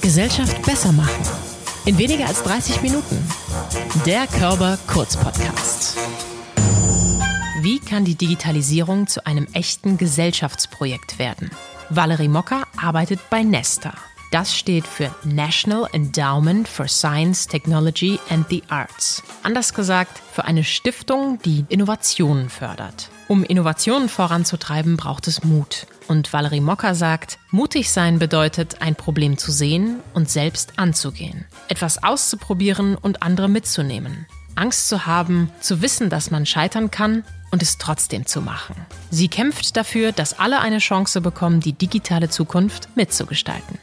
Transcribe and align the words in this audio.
Gesellschaft 0.00 0.62
besser 0.62 0.92
machen. 0.92 1.22
In 1.84 1.98
weniger 1.98 2.26
als 2.26 2.42
30 2.42 2.82
Minuten. 2.82 3.22
Der 4.06 4.26
Körper 4.26 4.78
Kurz 4.86 5.16
Podcast. 5.16 5.96
Wie 7.60 7.78
kann 7.78 8.04
die 8.04 8.14
Digitalisierung 8.14 9.06
zu 9.06 9.26
einem 9.26 9.46
echten 9.52 9.98
Gesellschaftsprojekt 9.98 11.18
werden? 11.18 11.50
Valerie 11.90 12.28
Mocker 12.28 12.64
arbeitet 12.76 13.20
bei 13.30 13.42
Nesta. 13.42 13.94
Das 14.30 14.54
steht 14.54 14.86
für 14.86 15.14
National 15.24 15.88
Endowment 15.92 16.68
for 16.68 16.86
Science, 16.86 17.46
Technology 17.46 18.18
and 18.28 18.46
the 18.50 18.62
Arts. 18.68 19.22
Anders 19.42 19.72
gesagt, 19.72 20.20
für 20.32 20.44
eine 20.44 20.64
Stiftung, 20.64 21.38
die 21.44 21.64
Innovationen 21.68 22.50
fördert. 22.50 23.10
Um 23.28 23.44
Innovationen 23.44 24.08
voranzutreiben, 24.08 24.96
braucht 24.96 25.28
es 25.28 25.44
Mut. 25.44 25.86
Und 26.08 26.32
Valerie 26.32 26.62
Mocker 26.62 26.94
sagt, 26.94 27.38
mutig 27.50 27.90
sein 27.92 28.18
bedeutet, 28.18 28.80
ein 28.80 28.94
Problem 28.94 29.36
zu 29.36 29.52
sehen 29.52 30.00
und 30.14 30.30
selbst 30.30 30.78
anzugehen. 30.78 31.44
Etwas 31.68 32.02
auszuprobieren 32.02 32.96
und 32.96 33.22
andere 33.22 33.50
mitzunehmen. 33.50 34.26
Angst 34.54 34.88
zu 34.88 35.04
haben, 35.04 35.52
zu 35.60 35.82
wissen, 35.82 36.08
dass 36.08 36.30
man 36.30 36.46
scheitern 36.46 36.90
kann 36.90 37.22
und 37.50 37.62
es 37.62 37.76
trotzdem 37.76 38.24
zu 38.24 38.40
machen. 38.40 38.74
Sie 39.10 39.28
kämpft 39.28 39.76
dafür, 39.76 40.12
dass 40.12 40.38
alle 40.38 40.60
eine 40.60 40.78
Chance 40.78 41.20
bekommen, 41.20 41.60
die 41.60 41.74
digitale 41.74 42.30
Zukunft 42.30 42.88
mitzugestalten. 42.96 43.78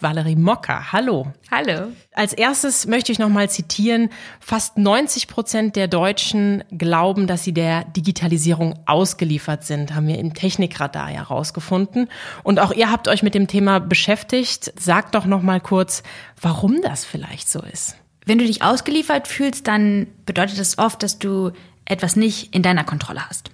Valerie 0.00 0.36
Mocker. 0.36 0.92
Hallo. 0.92 1.32
Hallo. 1.50 1.92
Als 2.12 2.32
erstes 2.32 2.86
möchte 2.86 3.12
ich 3.12 3.18
noch 3.18 3.28
mal 3.28 3.48
zitieren. 3.48 4.10
Fast 4.40 4.78
90 4.78 5.28
Prozent 5.28 5.76
der 5.76 5.88
Deutschen 5.88 6.64
glauben, 6.70 7.26
dass 7.26 7.44
sie 7.44 7.52
der 7.52 7.84
Digitalisierung 7.84 8.78
ausgeliefert 8.86 9.64
sind, 9.64 9.94
haben 9.94 10.06
wir 10.08 10.18
im 10.18 10.34
Technikradar 10.34 11.10
ja 11.10 11.22
rausgefunden. 11.22 12.08
Und 12.42 12.60
auch 12.60 12.72
ihr 12.72 12.90
habt 12.90 13.08
euch 13.08 13.22
mit 13.22 13.34
dem 13.34 13.46
Thema 13.48 13.78
beschäftigt. 13.78 14.72
Sagt 14.78 15.14
doch 15.14 15.24
noch 15.24 15.42
mal 15.42 15.60
kurz, 15.60 16.02
warum 16.40 16.82
das 16.82 17.04
vielleicht 17.04 17.48
so 17.48 17.60
ist. 17.60 17.96
Wenn 18.26 18.38
du 18.38 18.44
dich 18.44 18.62
ausgeliefert 18.62 19.28
fühlst, 19.28 19.66
dann 19.66 20.08
bedeutet 20.26 20.58
das 20.58 20.78
oft, 20.78 21.02
dass 21.02 21.18
du 21.18 21.52
etwas 21.84 22.16
nicht 22.16 22.54
in 22.54 22.62
deiner 22.62 22.84
Kontrolle 22.84 23.26
hast. 23.28 23.50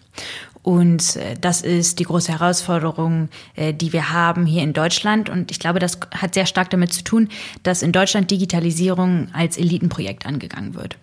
Und 0.62 1.16
äh, 1.16 1.34
das 1.40 1.62
ist 1.62 1.98
die 1.98 2.04
große 2.04 2.32
Herausforderung, 2.32 3.28
äh, 3.56 3.74
die 3.74 3.92
wir 3.92 4.10
haben 4.10 4.46
hier 4.46 4.62
in 4.62 4.72
Deutschland. 4.72 5.28
Und 5.28 5.50
ich 5.50 5.58
glaube, 5.58 5.80
das 5.80 5.98
hat 6.14 6.34
sehr 6.34 6.46
stark 6.46 6.70
damit 6.70 6.92
zu 6.92 7.02
tun, 7.02 7.28
dass 7.64 7.82
in 7.82 7.92
Deutschland 7.92 8.30
Digitalisierung 8.30 9.28
als 9.32 9.58
Elitenprojekt 9.58 10.24
angegangen 10.24 10.74
wird. 10.74 10.96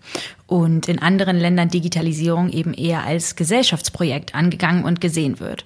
Und 0.48 0.88
in 0.88 1.00
anderen 1.00 1.38
Ländern 1.38 1.70
Digitalisierung 1.70 2.50
eben 2.50 2.74
eher 2.74 3.04
als 3.04 3.36
Gesellschaftsprojekt 3.36 4.34
angegangen 4.34 4.86
und 4.86 5.02
gesehen 5.02 5.40
wird. 5.40 5.66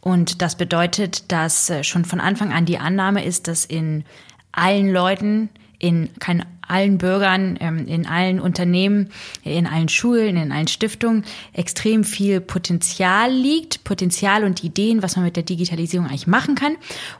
Und 0.00 0.40
das 0.40 0.56
bedeutet, 0.56 1.30
dass 1.30 1.68
äh, 1.68 1.84
schon 1.84 2.04
von 2.06 2.20
Anfang 2.20 2.52
an 2.52 2.64
die 2.64 2.78
Annahme 2.78 3.24
ist, 3.24 3.46
dass 3.46 3.66
in 3.66 4.04
allen 4.52 4.90
Leuten 4.90 5.50
in 5.78 6.08
kein 6.18 6.46
allen 6.68 6.98
Bürgern, 6.98 7.56
ähm, 7.60 7.86
in 7.86 8.06
allen 8.06 8.40
Unternehmen, 8.40 9.10
in 9.42 9.66
allen 9.66 9.88
Schulen, 9.88 10.36
in 10.36 10.52
allen 10.52 10.68
Stiftungen 10.68 11.24
extrem 11.52 12.04
viel 12.04 12.40
Potenzial 12.40 13.32
liegt, 13.32 13.84
Potenzial 13.84 14.44
und 14.44 14.64
Ideen, 14.64 15.02
was 15.02 15.16
man 15.16 15.24
mit 15.24 15.36
der 15.36 15.42
Digitalisierung 15.42 16.06
eigentlich 16.06 16.26
machen 16.26 16.54
kann. 16.54 16.76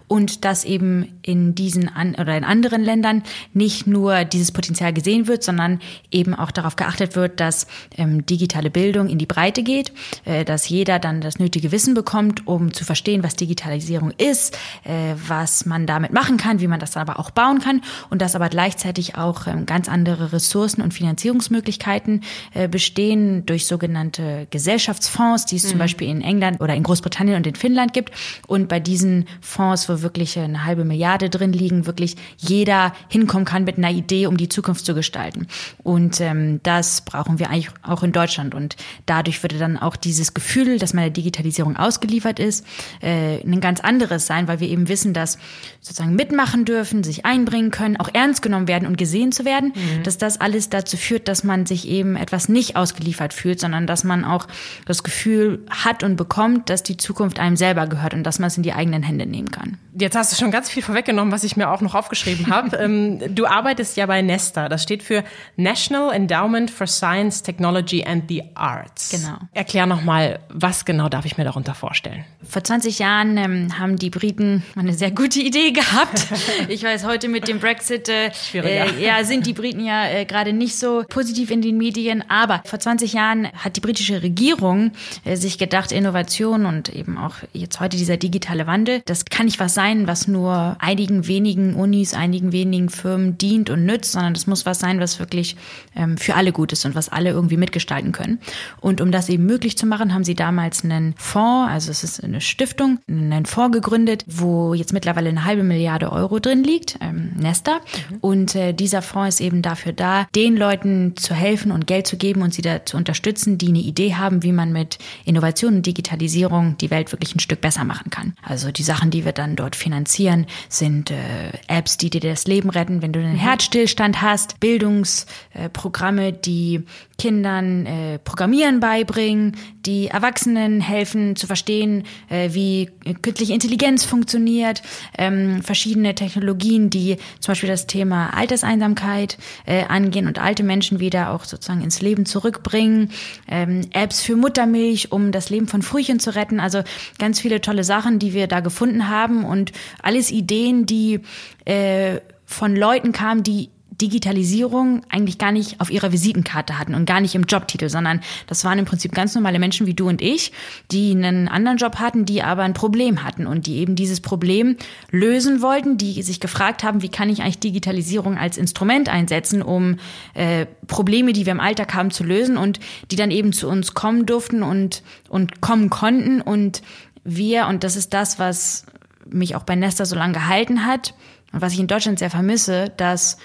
Und 0.08 0.44
dass 0.44 0.64
eben 0.64 1.18
in 1.22 1.54
diesen 1.54 1.88
an, 1.88 2.14
oder 2.14 2.36
in 2.36 2.44
anderen 2.44 2.82
Ländern 2.82 3.22
nicht 3.52 3.86
nur 3.86 4.24
dieses 4.24 4.52
Potenzial 4.52 4.92
gesehen 4.92 5.26
wird, 5.26 5.42
sondern 5.42 5.80
eben 6.10 6.34
auch 6.34 6.50
darauf 6.50 6.76
geachtet 6.76 7.16
wird, 7.16 7.40
dass 7.40 7.66
ähm, 7.96 8.24
digitale 8.26 8.70
Bildung 8.70 9.08
in 9.08 9.18
die 9.18 9.26
Breite 9.26 9.62
geht, 9.62 9.92
äh, 10.24 10.44
dass 10.44 10.68
jeder 10.68 10.98
dann 10.98 11.20
das 11.20 11.38
nötige 11.38 11.72
Wissen 11.72 11.94
bekommt, 11.94 12.46
um 12.46 12.72
zu 12.72 12.84
verstehen, 12.84 13.22
was 13.22 13.36
Digitalisierung 13.36 14.12
ist, 14.12 14.56
äh, 14.84 15.14
was 15.26 15.66
man 15.66 15.86
damit 15.86 16.12
machen 16.12 16.36
kann, 16.36 16.60
wie 16.60 16.68
man 16.68 16.80
das 16.80 16.92
dann 16.92 17.08
aber 17.08 17.18
auch 17.18 17.30
bauen 17.30 17.60
kann 17.60 17.82
und 18.10 18.22
dass 18.22 18.34
aber 18.34 18.48
gleichzeitig 18.48 19.16
auch 19.16 19.33
auch 19.34 19.46
ähm, 19.46 19.66
ganz 19.66 19.88
andere 19.88 20.32
Ressourcen 20.32 20.80
und 20.82 20.94
Finanzierungsmöglichkeiten 20.94 22.22
äh, 22.54 22.68
bestehen 22.68 23.44
durch 23.46 23.66
sogenannte 23.66 24.46
Gesellschaftsfonds, 24.50 25.46
die 25.46 25.56
es 25.56 25.64
mhm. 25.64 25.68
zum 25.70 25.78
Beispiel 25.78 26.08
in 26.08 26.20
England 26.20 26.60
oder 26.60 26.74
in 26.74 26.82
Großbritannien 26.82 27.36
und 27.36 27.46
in 27.46 27.54
Finnland 27.54 27.92
gibt. 27.92 28.12
Und 28.46 28.68
bei 28.68 28.80
diesen 28.80 29.26
Fonds, 29.40 29.88
wo 29.88 30.02
wirklich 30.02 30.38
eine 30.38 30.64
halbe 30.64 30.84
Milliarde 30.84 31.30
drin 31.30 31.52
liegen, 31.52 31.86
wirklich 31.86 32.16
jeder 32.38 32.92
hinkommen 33.08 33.44
kann 33.44 33.64
mit 33.64 33.78
einer 33.78 33.90
Idee, 33.90 34.26
um 34.26 34.36
die 34.36 34.48
Zukunft 34.48 34.84
zu 34.84 34.94
gestalten. 34.94 35.46
Und 35.82 36.20
ähm, 36.20 36.60
das 36.62 37.00
brauchen 37.02 37.38
wir 37.38 37.50
eigentlich 37.50 37.70
auch 37.82 38.02
in 38.02 38.12
Deutschland. 38.12 38.54
Und 38.54 38.76
dadurch 39.06 39.42
würde 39.42 39.58
dann 39.58 39.78
auch 39.78 39.96
dieses 39.96 40.34
Gefühl, 40.34 40.78
dass 40.78 40.94
man 40.94 41.04
der 41.04 41.10
Digitalisierung 41.10 41.76
ausgeliefert 41.76 42.38
ist, 42.38 42.64
äh, 43.00 43.40
ein 43.42 43.60
ganz 43.60 43.80
anderes 43.80 44.26
sein, 44.26 44.48
weil 44.48 44.60
wir 44.60 44.68
eben 44.68 44.88
wissen, 44.88 45.12
dass 45.14 45.38
sozusagen 45.80 46.14
mitmachen 46.14 46.64
dürfen, 46.64 47.04
sich 47.04 47.24
einbringen 47.24 47.70
können, 47.70 47.96
auch 47.96 48.08
ernst 48.12 48.42
genommen 48.42 48.68
werden 48.68 48.86
und 48.86 48.96
gesehen 48.96 49.23
gesehen 49.24 49.32
zu 49.32 49.44
werden, 49.44 49.72
mhm. 49.74 50.02
dass 50.02 50.18
das 50.18 50.40
alles 50.40 50.68
dazu 50.68 50.96
führt, 50.96 51.28
dass 51.28 51.44
man 51.44 51.66
sich 51.66 51.88
eben 51.88 52.16
etwas 52.16 52.48
nicht 52.48 52.76
ausgeliefert 52.76 53.32
fühlt, 53.32 53.60
sondern 53.60 53.86
dass 53.86 54.04
man 54.04 54.24
auch 54.24 54.46
das 54.86 55.02
Gefühl 55.02 55.64
hat 55.70 56.02
und 56.02 56.16
bekommt, 56.16 56.70
dass 56.70 56.82
die 56.82 56.96
Zukunft 56.96 57.38
einem 57.38 57.56
selber 57.56 57.86
gehört 57.86 58.14
und 58.14 58.24
dass 58.24 58.38
man 58.38 58.48
es 58.48 58.56
in 58.56 58.62
die 58.62 58.72
eigenen 58.72 59.02
Hände 59.02 59.26
nehmen 59.26 59.50
kann. 59.50 59.78
Jetzt 59.96 60.16
hast 60.16 60.32
du 60.32 60.36
schon 60.36 60.50
ganz 60.50 60.68
viel 60.68 60.82
vorweggenommen, 60.82 61.32
was 61.32 61.44
ich 61.44 61.56
mir 61.56 61.70
auch 61.70 61.80
noch 61.80 61.94
aufgeschrieben 61.94 62.48
habe. 62.48 62.64
Ähm, 62.84 63.34
du 63.34 63.46
arbeitest 63.46 63.96
ja 63.96 64.06
bei 64.06 64.20
Nesta. 64.20 64.68
Das 64.68 64.82
steht 64.82 65.02
für 65.02 65.22
National 65.56 66.12
Endowment 66.12 66.70
for 66.70 66.86
Science, 66.86 67.42
Technology 67.42 68.04
and 68.04 68.24
the 68.28 68.42
Arts. 68.54 69.10
Genau. 69.10 69.38
Erklär 69.52 69.86
noch 69.86 70.02
mal, 70.02 70.40
was 70.48 70.84
genau 70.84 71.08
darf 71.08 71.24
ich 71.24 71.38
mir 71.38 71.44
darunter 71.44 71.74
vorstellen? 71.74 72.24
Vor 72.42 72.64
20 72.64 72.98
Jahren 72.98 73.36
ähm, 73.36 73.78
haben 73.78 73.96
die 73.96 74.10
Briten 74.10 74.64
eine 74.76 74.92
sehr 74.92 75.12
gute 75.12 75.40
Idee 75.40 75.70
gehabt. 75.70 76.26
ich 76.68 76.82
weiß 76.82 77.06
heute 77.06 77.28
mit 77.28 77.46
dem 77.46 77.60
Brexit, 77.60 78.08
äh, 78.08 78.32
äh, 78.54 79.04
ja, 79.04 79.22
sind 79.24 79.46
die 79.46 79.52
Briten 79.52 79.84
ja 79.84 80.08
äh, 80.08 80.24
gerade 80.24 80.52
nicht 80.52 80.76
so 80.76 81.04
positiv 81.08 81.50
in 81.50 81.62
den 81.62 81.78
Medien. 81.78 82.24
Aber 82.28 82.62
vor 82.64 82.80
20 82.80 83.12
Jahren 83.12 83.48
hat 83.52 83.76
die 83.76 83.80
britische 83.80 84.22
Regierung 84.22 84.92
äh, 85.24 85.36
sich 85.36 85.58
gedacht, 85.58 85.92
Innovation 85.92 86.66
und 86.66 86.88
eben 86.88 87.18
auch 87.18 87.36
jetzt 87.52 87.78
heute 87.78 87.96
dieser 87.96 88.16
digitale 88.16 88.66
Wandel, 88.66 89.02
das 89.06 89.24
kann 89.26 89.46
nicht 89.46 89.60
was 89.60 89.74
sein, 89.74 89.83
was 90.06 90.26
nur 90.28 90.76
einigen 90.78 91.26
wenigen 91.26 91.74
Unis, 91.74 92.14
einigen 92.14 92.52
wenigen 92.52 92.88
Firmen 92.88 93.36
dient 93.36 93.70
und 93.70 93.84
nützt, 93.84 94.12
sondern 94.12 94.34
das 94.34 94.46
muss 94.46 94.64
was 94.66 94.78
sein, 94.78 94.98
was 94.98 95.18
wirklich 95.18 95.56
ähm, 95.94 96.16
für 96.16 96.34
alle 96.34 96.52
gut 96.52 96.72
ist 96.72 96.84
und 96.84 96.94
was 96.94 97.10
alle 97.10 97.30
irgendwie 97.30 97.56
mitgestalten 97.56 98.12
können. 98.12 98.38
Und 98.80 99.00
um 99.00 99.12
das 99.12 99.28
eben 99.28 99.44
möglich 99.46 99.76
zu 99.76 99.86
machen, 99.86 100.14
haben 100.14 100.24
sie 100.24 100.34
damals 100.34 100.84
einen 100.84 101.14
Fonds, 101.18 101.70
also 101.70 101.90
es 101.90 102.02
ist 102.02 102.24
eine 102.24 102.40
Stiftung, 102.40 102.98
einen 103.08 103.46
Fonds 103.46 103.74
gegründet, 103.74 104.24
wo 104.26 104.74
jetzt 104.74 104.92
mittlerweile 104.92 105.28
eine 105.28 105.44
halbe 105.44 105.62
Milliarde 105.62 106.10
Euro 106.12 106.38
drin 106.38 106.64
liegt, 106.64 106.98
ähm, 107.00 107.32
Nesta. 107.36 107.74
Mhm. 107.74 108.16
Und 108.20 108.54
äh, 108.54 108.72
dieser 108.72 109.02
Fonds 109.02 109.36
ist 109.36 109.40
eben 109.40 109.60
dafür 109.62 109.92
da, 109.92 110.26
den 110.34 110.56
Leuten 110.56 111.16
zu 111.16 111.34
helfen 111.34 111.72
und 111.72 111.86
Geld 111.86 112.06
zu 112.06 112.16
geben 112.16 112.42
und 112.42 112.54
sie 112.54 112.62
da 112.62 112.84
zu 112.84 112.96
unterstützen, 112.96 113.58
die 113.58 113.68
eine 113.68 113.78
Idee 113.78 114.14
haben, 114.14 114.42
wie 114.42 114.52
man 114.52 114.72
mit 114.72 114.98
Innovation 115.24 115.76
und 115.76 115.86
Digitalisierung 115.86 116.76
die 116.78 116.90
Welt 116.90 117.12
wirklich 117.12 117.34
ein 117.34 117.40
Stück 117.40 117.60
besser 117.60 117.84
machen 117.84 118.10
kann. 118.10 118.34
Also 118.42 118.70
die 118.70 118.82
Sachen, 118.82 119.10
die 119.10 119.24
wir 119.24 119.32
dann 119.32 119.56
dort 119.56 119.73
finanzieren, 119.74 120.46
sind 120.68 121.10
äh, 121.10 121.52
Apps, 121.68 121.96
die 121.96 122.10
dir 122.10 122.20
das 122.20 122.46
Leben 122.46 122.70
retten, 122.70 123.02
wenn 123.02 123.12
du 123.12 123.20
einen 123.20 123.34
mhm. 123.34 123.38
Herzstillstand 123.38 124.22
hast, 124.22 124.60
Bildungsprogramme, 124.60 126.28
äh, 126.28 126.32
die 126.32 126.84
Kindern 127.18 127.86
äh, 127.86 128.18
Programmieren 128.18 128.80
beibringen, 128.80 129.56
die 129.86 130.08
Erwachsenen 130.08 130.80
helfen 130.80 131.36
zu 131.36 131.46
verstehen, 131.46 132.04
äh, 132.28 132.50
wie 132.52 132.90
künstliche 133.22 133.52
Intelligenz 133.52 134.04
funktioniert, 134.04 134.82
ähm, 135.16 135.62
verschiedene 135.62 136.14
Technologien, 136.14 136.90
die 136.90 137.16
zum 137.40 137.52
Beispiel 137.52 137.68
das 137.68 137.86
Thema 137.86 138.36
Alterseinsamkeit 138.36 139.38
äh, 139.66 139.84
angehen 139.84 140.26
und 140.26 140.38
alte 140.38 140.62
Menschen 140.62 141.00
wieder 141.00 141.30
auch 141.30 141.44
sozusagen 141.44 141.82
ins 141.82 142.02
Leben 142.02 142.26
zurückbringen, 142.26 143.10
ähm, 143.48 143.82
Apps 143.92 144.20
für 144.20 144.36
Muttermilch, 144.36 145.12
um 145.12 145.32
das 145.32 145.50
Leben 145.50 145.68
von 145.68 145.82
Frühchen 145.82 146.18
zu 146.18 146.34
retten, 146.34 146.60
also 146.60 146.82
ganz 147.18 147.40
viele 147.40 147.60
tolle 147.60 147.84
Sachen, 147.84 148.18
die 148.18 148.34
wir 148.34 148.46
da 148.46 148.60
gefunden 148.60 149.08
haben 149.08 149.44
und 149.44 149.72
alles 150.02 150.30
Ideen, 150.30 150.86
die 150.86 151.20
äh, 151.64 152.20
von 152.46 152.76
Leuten 152.76 153.12
kamen, 153.12 153.42
die 153.42 153.70
Digitalisierung 154.00 155.02
eigentlich 155.08 155.38
gar 155.38 155.52
nicht 155.52 155.80
auf 155.80 155.90
ihrer 155.90 156.12
Visitenkarte 156.12 156.78
hatten 156.78 156.94
und 156.94 157.06
gar 157.06 157.20
nicht 157.20 157.34
im 157.34 157.44
Jobtitel, 157.44 157.88
sondern 157.88 158.20
das 158.46 158.64
waren 158.64 158.78
im 158.78 158.84
Prinzip 158.84 159.12
ganz 159.12 159.34
normale 159.34 159.58
Menschen 159.58 159.86
wie 159.86 159.94
du 159.94 160.08
und 160.08 160.22
ich, 160.22 160.52
die 160.90 161.12
einen 161.12 161.48
anderen 161.48 161.78
Job 161.78 161.96
hatten, 161.96 162.24
die 162.24 162.42
aber 162.42 162.62
ein 162.62 162.74
Problem 162.74 163.22
hatten 163.22 163.46
und 163.46 163.66
die 163.66 163.76
eben 163.76 163.94
dieses 163.94 164.20
Problem 164.20 164.76
lösen 165.10 165.62
wollten, 165.62 165.96
die 165.96 166.22
sich 166.22 166.40
gefragt 166.40 166.82
haben, 166.82 167.02
wie 167.02 167.08
kann 167.08 167.28
ich 167.28 167.42
eigentlich 167.42 167.58
Digitalisierung 167.58 168.36
als 168.36 168.58
Instrument 168.58 169.08
einsetzen, 169.08 169.62
um 169.62 169.96
äh, 170.34 170.66
Probleme, 170.86 171.32
die 171.32 171.46
wir 171.46 171.52
im 171.52 171.60
Alltag 171.60 171.94
haben, 171.94 172.10
zu 172.10 172.24
lösen 172.24 172.56
und 172.56 172.80
die 173.10 173.16
dann 173.16 173.30
eben 173.30 173.52
zu 173.52 173.68
uns 173.68 173.94
kommen 173.94 174.26
durften 174.26 174.62
und, 174.62 175.02
und 175.28 175.60
kommen 175.60 175.90
konnten. 175.90 176.40
Und 176.40 176.82
wir, 177.24 177.66
und 177.66 177.84
das 177.84 177.96
ist 177.96 178.12
das, 178.14 178.38
was 178.38 178.86
mich 179.26 179.56
auch 179.56 179.62
bei 179.62 179.76
Nesta 179.76 180.04
so 180.04 180.16
lange 180.16 180.34
gehalten 180.34 180.84
hat 180.84 181.14
und 181.52 181.62
was 181.62 181.72
ich 181.72 181.80
in 181.80 181.86
Deutschland 181.86 182.18
sehr 182.18 182.30
vermisse, 182.30 182.92
dass 182.96 183.38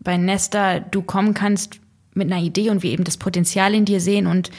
bei 0.00 0.16
Nesta 0.16 0.80
du 0.80 1.02
kommen 1.02 1.34
kannst 1.34 1.80
mit 2.14 2.30
einer 2.30 2.42
Idee 2.42 2.70
und 2.70 2.82
wir 2.82 2.90
eben 2.90 3.04
das 3.04 3.16
Potenzial 3.16 3.74
in 3.74 3.84
dir 3.84 4.00
sehen 4.00 4.26
und 4.26 4.50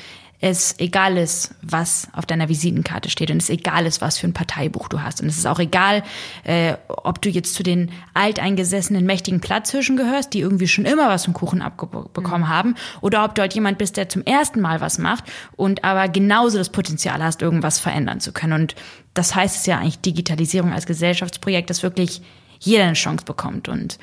es 0.41 0.79
egal 0.79 1.17
ist, 1.17 1.53
was 1.61 2.07
auf 2.13 2.25
deiner 2.25 2.47
Visitenkarte 2.47 3.09
steht 3.09 3.29
und 3.29 3.41
es 3.41 3.49
egal 3.49 3.85
ist, 3.85 3.99
was 3.99 4.17
für 4.17 4.25
ein 4.25 4.33
Parteibuch 4.33 4.87
du 4.87 5.01
hast. 5.01 5.21
Und 5.21 5.27
es 5.27 5.37
ist 5.37 5.45
auch 5.45 5.59
egal, 5.59 6.01
äh, 6.45 6.75
ob 6.87 7.21
du 7.21 7.29
jetzt 7.29 7.55
zu 7.55 7.61
den 7.61 7.91
alteingesessenen, 8.13 9.05
mächtigen 9.05 9.41
Platzhirschen 9.41 9.97
gehörst, 9.97 10.33
die 10.33 10.39
irgendwie 10.39 10.69
schon 10.69 10.85
immer 10.85 11.09
was 11.09 11.25
vom 11.25 11.33
Kuchen 11.33 11.61
abbekommen 11.61 12.41
mhm. 12.41 12.49
haben, 12.49 12.75
oder 13.01 13.25
ob 13.25 13.35
du 13.35 13.41
halt 13.41 13.53
jemand 13.53 13.77
bist, 13.79 13.97
der 13.97 14.07
zum 14.07 14.23
ersten 14.23 14.61
Mal 14.61 14.79
was 14.79 14.97
macht 14.97 15.25
und 15.57 15.83
aber 15.83 16.07
genauso 16.07 16.57
das 16.57 16.69
Potenzial 16.69 17.21
hast, 17.21 17.41
irgendwas 17.41 17.79
verändern 17.79 18.21
zu 18.21 18.31
können. 18.31 18.53
Und 18.53 18.75
das 19.13 19.35
heißt 19.35 19.57
es 19.57 19.65
ja 19.65 19.77
eigentlich 19.77 19.99
Digitalisierung 19.99 20.71
als 20.71 20.85
Gesellschaftsprojekt, 20.85 21.69
dass 21.69 21.83
wirklich 21.83 22.21
jeder 22.61 22.85
eine 22.85 22.93
Chance 22.93 23.25
bekommt. 23.25 23.67
Und 23.67 23.99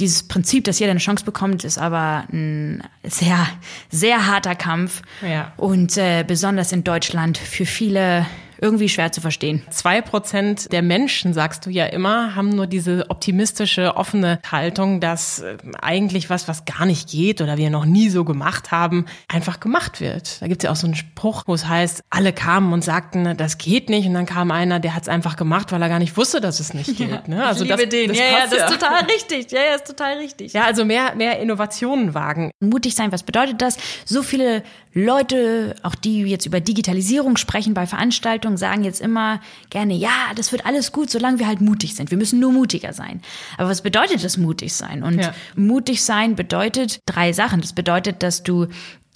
dieses 0.00 0.22
Prinzip, 0.22 0.64
dass 0.64 0.78
jeder 0.78 0.92
eine 0.92 1.00
Chance 1.00 1.24
bekommt, 1.24 1.64
ist 1.64 1.78
aber 1.78 2.24
ein 2.32 2.82
sehr, 3.04 3.46
sehr 3.90 4.26
harter 4.26 4.54
Kampf. 4.54 5.02
Ja. 5.22 5.52
Und 5.56 5.96
äh, 5.96 6.24
besonders 6.26 6.72
in 6.72 6.84
Deutschland 6.84 7.38
für 7.38 7.66
viele 7.66 8.26
irgendwie 8.60 8.88
schwer 8.88 9.12
zu 9.12 9.20
verstehen. 9.20 9.62
Zwei 9.70 10.00
Prozent 10.00 10.72
der 10.72 10.82
Menschen, 10.82 11.32
sagst 11.32 11.66
du 11.66 11.70
ja 11.70 11.86
immer, 11.86 12.34
haben 12.34 12.50
nur 12.50 12.66
diese 12.66 13.06
optimistische, 13.08 13.96
offene 13.96 14.40
Haltung, 14.50 15.00
dass 15.00 15.40
äh, 15.40 15.56
eigentlich 15.80 16.30
was, 16.30 16.48
was 16.48 16.64
gar 16.64 16.86
nicht 16.86 17.08
geht 17.08 17.40
oder 17.40 17.56
wir 17.56 17.70
noch 17.70 17.84
nie 17.84 18.08
so 18.08 18.24
gemacht 18.24 18.70
haben, 18.70 19.06
einfach 19.28 19.60
gemacht 19.60 20.00
wird. 20.00 20.40
Da 20.42 20.48
gibt 20.48 20.62
es 20.62 20.66
ja 20.66 20.72
auch 20.72 20.76
so 20.76 20.86
einen 20.86 20.96
Spruch, 20.96 21.44
wo 21.46 21.54
es 21.54 21.66
heißt, 21.66 22.02
alle 22.10 22.32
kamen 22.32 22.72
und 22.72 22.82
sagten, 22.82 23.36
das 23.36 23.58
geht 23.58 23.88
nicht. 23.88 24.06
Und 24.06 24.14
dann 24.14 24.26
kam 24.26 24.50
einer, 24.50 24.80
der 24.80 24.94
hat 24.94 25.02
es 25.02 25.08
einfach 25.08 25.36
gemacht, 25.36 25.72
weil 25.72 25.82
er 25.82 25.88
gar 25.88 25.98
nicht 25.98 26.16
wusste, 26.16 26.40
dass 26.40 26.60
es 26.60 26.74
nicht 26.74 26.96
geht. 26.96 27.10
Ja, 27.10 27.22
ne? 27.26 27.46
Also 27.46 27.64
ich 27.64 27.70
liebe 27.70 27.82
das, 27.82 27.90
den. 27.90 28.08
Das 28.08 28.18
ja, 28.18 28.24
ja, 28.24 28.46
das 28.50 28.70
ist 28.70 28.80
total 28.80 29.04
richtig. 29.12 29.50
Ja, 29.52 29.60
ja, 29.60 29.74
ist 29.74 29.86
total 29.86 30.18
richtig. 30.18 30.52
Ja, 30.52 30.64
also 30.64 30.84
mehr, 30.84 31.14
mehr 31.14 31.38
Innovationen 31.40 32.14
wagen. 32.14 32.50
Mutig 32.60 32.94
sein, 32.94 33.12
was 33.12 33.22
bedeutet 33.22 33.62
das? 33.62 33.76
So 34.04 34.22
viele 34.22 34.62
Leute, 34.92 35.76
auch 35.82 35.94
die 35.94 36.22
jetzt 36.22 36.46
über 36.46 36.60
Digitalisierung 36.60 37.36
sprechen 37.36 37.74
bei 37.74 37.86
Veranstaltungen, 37.86 38.47
sagen 38.56 38.84
jetzt 38.84 39.00
immer 39.00 39.40
gerne, 39.70 39.94
ja, 39.94 40.32
das 40.34 40.52
wird 40.52 40.66
alles 40.66 40.92
gut, 40.92 41.10
solange 41.10 41.38
wir 41.38 41.46
halt 41.46 41.60
mutig 41.60 41.94
sind. 41.94 42.10
Wir 42.10 42.18
müssen 42.18 42.40
nur 42.40 42.52
mutiger 42.52 42.92
sein. 42.92 43.20
Aber 43.56 43.68
was 43.68 43.82
bedeutet 43.82 44.24
das 44.24 44.36
mutig 44.36 44.72
sein? 44.72 45.02
Und 45.02 45.20
ja. 45.20 45.34
mutig 45.56 46.02
sein 46.02 46.36
bedeutet 46.36 47.00
drei 47.06 47.32
Sachen. 47.32 47.60
Das 47.60 47.72
bedeutet, 47.72 48.22
dass 48.22 48.42
du 48.42 48.66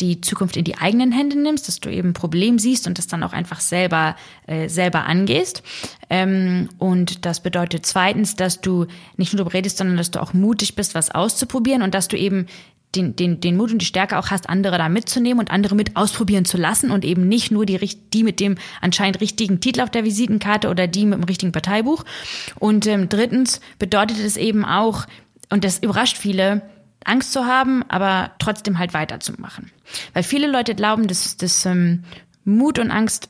die 0.00 0.20
Zukunft 0.20 0.56
in 0.56 0.64
die 0.64 0.78
eigenen 0.78 1.12
Hände 1.12 1.38
nimmst, 1.38 1.68
dass 1.68 1.78
du 1.78 1.90
eben 1.90 2.08
ein 2.08 2.14
Problem 2.14 2.58
siehst 2.58 2.86
und 2.86 2.98
das 2.98 3.06
dann 3.06 3.22
auch 3.22 3.32
einfach 3.32 3.60
selber 3.60 4.16
äh, 4.46 4.68
selber 4.68 5.04
angehst. 5.04 5.62
Ähm, 6.10 6.68
und 6.78 7.24
das 7.24 7.40
bedeutet 7.40 7.86
zweitens, 7.86 8.34
dass 8.34 8.60
du 8.60 8.86
nicht 9.16 9.32
nur 9.32 9.38
darüber 9.38 9.54
redest, 9.54 9.78
sondern 9.78 9.96
dass 9.96 10.10
du 10.10 10.20
auch 10.20 10.34
mutig 10.34 10.74
bist, 10.74 10.94
was 10.94 11.10
auszuprobieren 11.10 11.82
und 11.82 11.94
dass 11.94 12.08
du 12.08 12.16
eben 12.16 12.46
den, 12.94 13.16
den, 13.16 13.40
den 13.40 13.56
Mut 13.56 13.72
und 13.72 13.78
die 13.78 13.86
Stärke 13.86 14.18
auch 14.18 14.30
hast, 14.30 14.48
andere 14.48 14.78
da 14.78 14.88
mitzunehmen 14.88 15.40
und 15.40 15.50
andere 15.50 15.74
mit 15.74 15.96
ausprobieren 15.96 16.44
zu 16.44 16.58
lassen 16.58 16.90
und 16.90 17.04
eben 17.04 17.26
nicht 17.26 17.50
nur 17.50 17.64
die, 17.64 17.78
die 18.12 18.22
mit 18.22 18.40
dem 18.40 18.56
anscheinend 18.80 19.20
richtigen 19.20 19.60
Titel 19.60 19.80
auf 19.80 19.90
der 19.90 20.04
Visitenkarte 20.04 20.68
oder 20.68 20.86
die 20.86 21.06
mit 21.06 21.18
dem 21.18 21.24
richtigen 21.24 21.52
Parteibuch. 21.52 22.04
Und 22.58 22.86
ähm, 22.86 23.08
drittens 23.08 23.60
bedeutet 23.78 24.18
es 24.18 24.36
eben 24.36 24.64
auch, 24.64 25.06
und 25.50 25.64
das 25.64 25.78
überrascht 25.78 26.18
viele, 26.18 26.62
Angst 27.04 27.32
zu 27.32 27.46
haben, 27.46 27.82
aber 27.88 28.32
trotzdem 28.38 28.78
halt 28.78 28.94
weiterzumachen. 28.94 29.70
Weil 30.12 30.22
viele 30.22 30.46
Leute 30.46 30.74
glauben, 30.74 31.08
dass, 31.08 31.36
dass 31.36 31.66
ähm, 31.66 32.04
Mut 32.44 32.78
und 32.78 32.90
Angst 32.90 33.28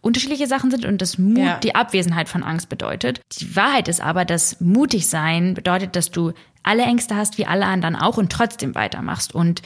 unterschiedliche 0.00 0.46
Sachen 0.46 0.70
sind 0.70 0.84
und 0.84 1.00
dass 1.02 1.18
Mut 1.18 1.38
ja. 1.38 1.58
die 1.58 1.74
Abwesenheit 1.74 2.28
von 2.28 2.42
Angst 2.42 2.68
bedeutet. 2.68 3.20
Die 3.38 3.54
Wahrheit 3.54 3.88
ist 3.88 4.00
aber, 4.00 4.24
dass 4.24 4.60
mutig 4.60 5.06
sein 5.06 5.54
bedeutet, 5.54 5.94
dass 5.94 6.10
du 6.10 6.32
alle 6.62 6.82
Ängste 6.82 7.16
hast, 7.16 7.38
wie 7.38 7.46
alle 7.46 7.66
anderen 7.66 7.96
auch 7.96 8.16
und 8.16 8.30
trotzdem 8.30 8.74
weitermachst 8.74 9.34
und 9.34 9.62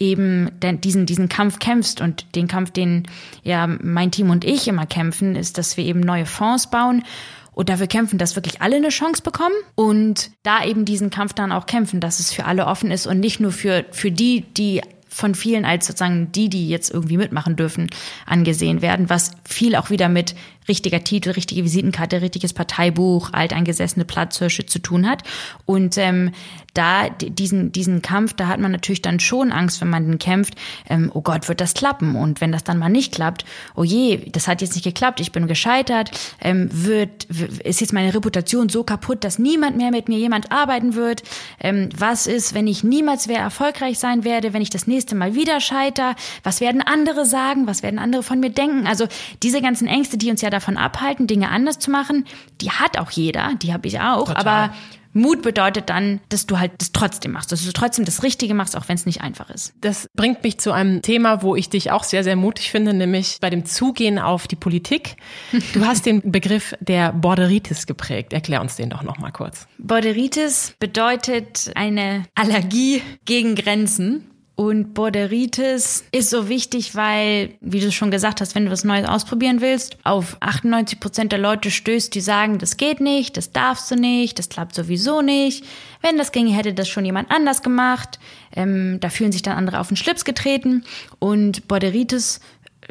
eben 0.00 0.50
diesen, 0.60 1.06
diesen 1.06 1.28
Kampf 1.28 1.58
kämpfst. 1.58 2.00
Und 2.00 2.34
den 2.34 2.48
Kampf, 2.48 2.70
den 2.70 3.06
ja 3.42 3.66
mein 3.66 4.10
Team 4.10 4.30
und 4.30 4.44
ich 4.44 4.66
immer 4.66 4.86
kämpfen, 4.86 5.36
ist, 5.36 5.58
dass 5.58 5.76
wir 5.76 5.84
eben 5.84 6.00
neue 6.00 6.26
Fonds 6.26 6.70
bauen. 6.70 7.04
Und 7.52 7.68
dafür 7.68 7.88
kämpfen, 7.88 8.16
dass 8.16 8.36
wirklich 8.36 8.62
alle 8.62 8.76
eine 8.76 8.88
Chance 8.88 9.22
bekommen 9.22 9.54
und 9.74 10.30
da 10.42 10.64
eben 10.64 10.84
diesen 10.86 11.10
Kampf 11.10 11.34
dann 11.34 11.52
auch 11.52 11.66
kämpfen, 11.66 12.00
dass 12.00 12.20
es 12.20 12.32
für 12.32 12.46
alle 12.46 12.66
offen 12.66 12.90
ist 12.90 13.06
und 13.06 13.20
nicht 13.20 13.40
nur 13.40 13.52
für, 13.52 13.84
für 13.90 14.10
die, 14.10 14.42
die 14.54 14.80
von 15.08 15.34
vielen 15.34 15.64
als 15.64 15.86
sozusagen 15.86 16.32
die, 16.32 16.48
die 16.48 16.68
jetzt 16.68 16.90
irgendwie 16.90 17.16
mitmachen 17.16 17.56
dürfen, 17.56 17.90
angesehen 18.24 18.80
werden, 18.80 19.10
was 19.10 19.32
viel 19.44 19.74
auch 19.74 19.90
wieder 19.90 20.08
mit 20.08 20.36
richtiger 20.70 21.02
Titel, 21.02 21.30
richtige 21.30 21.64
Visitenkarte, 21.64 22.22
richtiges 22.22 22.52
Parteibuch, 22.52 23.32
alteingesessene 23.32 24.04
Platzhirsche 24.04 24.66
zu 24.66 24.78
tun 24.78 25.10
hat. 25.10 25.24
Und 25.66 25.98
ähm, 25.98 26.30
da 26.74 27.08
diesen, 27.08 27.72
diesen 27.72 28.00
Kampf, 28.00 28.34
da 28.34 28.46
hat 28.46 28.60
man 28.60 28.70
natürlich 28.70 29.02
dann 29.02 29.18
schon 29.18 29.50
Angst, 29.50 29.80
wenn 29.80 29.90
man 29.90 30.06
den 30.06 30.18
kämpft, 30.18 30.54
ähm, 30.88 31.10
oh 31.12 31.20
Gott, 31.20 31.48
wird 31.48 31.60
das 31.60 31.74
klappen? 31.74 32.14
Und 32.14 32.40
wenn 32.40 32.52
das 32.52 32.62
dann 32.62 32.78
mal 32.78 32.88
nicht 32.88 33.12
klappt, 33.12 33.44
oh 33.74 33.82
je, 33.82 34.30
das 34.30 34.46
hat 34.46 34.62
jetzt 34.62 34.74
nicht 34.74 34.84
geklappt, 34.84 35.20
ich 35.20 35.32
bin 35.32 35.48
gescheitert, 35.48 36.12
ähm, 36.40 36.68
wird, 36.70 37.24
ist 37.64 37.80
jetzt 37.80 37.92
meine 37.92 38.14
Reputation 38.14 38.68
so 38.68 38.84
kaputt, 38.84 39.24
dass 39.24 39.38
niemand 39.40 39.76
mehr 39.76 39.90
mit 39.90 40.08
mir 40.08 40.18
jemand 40.18 40.52
arbeiten 40.52 40.94
wird? 40.94 41.22
Ähm, 41.58 41.88
was 41.96 42.28
ist, 42.28 42.54
wenn 42.54 42.68
ich 42.68 42.84
niemals 42.84 43.26
mehr 43.26 43.40
erfolgreich 43.40 43.98
sein 43.98 44.22
werde, 44.22 44.52
wenn 44.52 44.62
ich 44.62 44.70
das 44.70 44.86
nächste 44.86 45.16
Mal 45.16 45.34
wieder 45.34 45.60
scheiter? 45.60 46.14
Was 46.44 46.60
werden 46.60 46.82
andere 46.82 47.26
sagen? 47.26 47.66
Was 47.66 47.82
werden 47.82 47.98
andere 47.98 48.22
von 48.22 48.38
mir 48.38 48.50
denken? 48.50 48.86
Also 48.86 49.08
diese 49.42 49.60
ganzen 49.60 49.88
Ängste, 49.88 50.18
die 50.18 50.30
uns 50.30 50.40
ja 50.40 50.50
da 50.50 50.59
davon 50.60 50.76
abhalten, 50.76 51.26
Dinge 51.26 51.48
anders 51.50 51.78
zu 51.78 51.90
machen. 51.90 52.26
Die 52.60 52.70
hat 52.70 52.98
auch 52.98 53.10
jeder, 53.10 53.54
die 53.60 53.72
habe 53.72 53.88
ich 53.88 54.00
auch. 54.00 54.26
Total. 54.26 54.36
Aber 54.36 54.74
Mut 55.12 55.42
bedeutet 55.42 55.90
dann, 55.90 56.20
dass 56.28 56.46
du 56.46 56.58
halt 56.58 56.72
das 56.78 56.92
trotzdem 56.92 57.32
machst, 57.32 57.50
dass 57.50 57.64
du 57.64 57.72
trotzdem 57.72 58.04
das 58.04 58.22
Richtige 58.22 58.54
machst, 58.54 58.76
auch 58.76 58.88
wenn 58.88 58.94
es 58.94 59.06
nicht 59.06 59.22
einfach 59.22 59.50
ist. 59.50 59.74
Das 59.80 60.08
bringt 60.14 60.44
mich 60.44 60.58
zu 60.58 60.70
einem 60.72 61.02
Thema, 61.02 61.42
wo 61.42 61.56
ich 61.56 61.68
dich 61.68 61.90
auch 61.90 62.04
sehr, 62.04 62.22
sehr 62.22 62.36
mutig 62.36 62.70
finde, 62.70 62.94
nämlich 62.94 63.38
bei 63.40 63.50
dem 63.50 63.64
Zugehen 63.64 64.18
auf 64.18 64.46
die 64.46 64.56
Politik. 64.56 65.16
Du 65.72 65.84
hast 65.84 66.04
den 66.04 66.32
Begriff 66.32 66.74
der 66.80 67.12
Borderitis 67.12 67.86
geprägt. 67.86 68.32
Erklär 68.32 68.60
uns 68.60 68.76
den 68.76 68.90
doch 68.90 69.02
nochmal 69.02 69.30
kurz. 69.30 69.66
Borderitis 69.78 70.74
bedeutet 70.78 71.70
eine 71.74 72.24
Allergie 72.34 73.02
gegen 73.24 73.54
Grenzen. 73.54 74.29
Und 74.60 74.92
Borderitis 74.92 76.04
ist 76.12 76.28
so 76.28 76.50
wichtig, 76.50 76.94
weil, 76.94 77.54
wie 77.62 77.80
du 77.80 77.90
schon 77.90 78.10
gesagt 78.10 78.42
hast, 78.42 78.54
wenn 78.54 78.66
du 78.66 78.70
was 78.70 78.84
Neues 78.84 79.08
ausprobieren 79.08 79.62
willst, 79.62 79.96
auf 80.04 80.36
98 80.40 81.00
Prozent 81.00 81.32
der 81.32 81.38
Leute 81.38 81.70
stößt, 81.70 82.14
die 82.14 82.20
sagen, 82.20 82.58
das 82.58 82.76
geht 82.76 83.00
nicht, 83.00 83.38
das 83.38 83.52
darfst 83.52 83.90
du 83.90 83.96
nicht, 83.96 84.38
das 84.38 84.50
klappt 84.50 84.74
sowieso 84.74 85.22
nicht. 85.22 85.64
Wenn 86.02 86.18
das 86.18 86.30
ginge, 86.30 86.52
hätte 86.52 86.74
das 86.74 86.90
schon 86.90 87.06
jemand 87.06 87.30
anders 87.30 87.62
gemacht. 87.62 88.18
Ähm, 88.54 88.98
da 89.00 89.08
fühlen 89.08 89.32
sich 89.32 89.40
dann 89.40 89.56
andere 89.56 89.80
auf 89.80 89.88
den 89.88 89.96
Schlips 89.96 90.26
getreten. 90.26 90.84
Und 91.18 91.66
Borderitis 91.66 92.40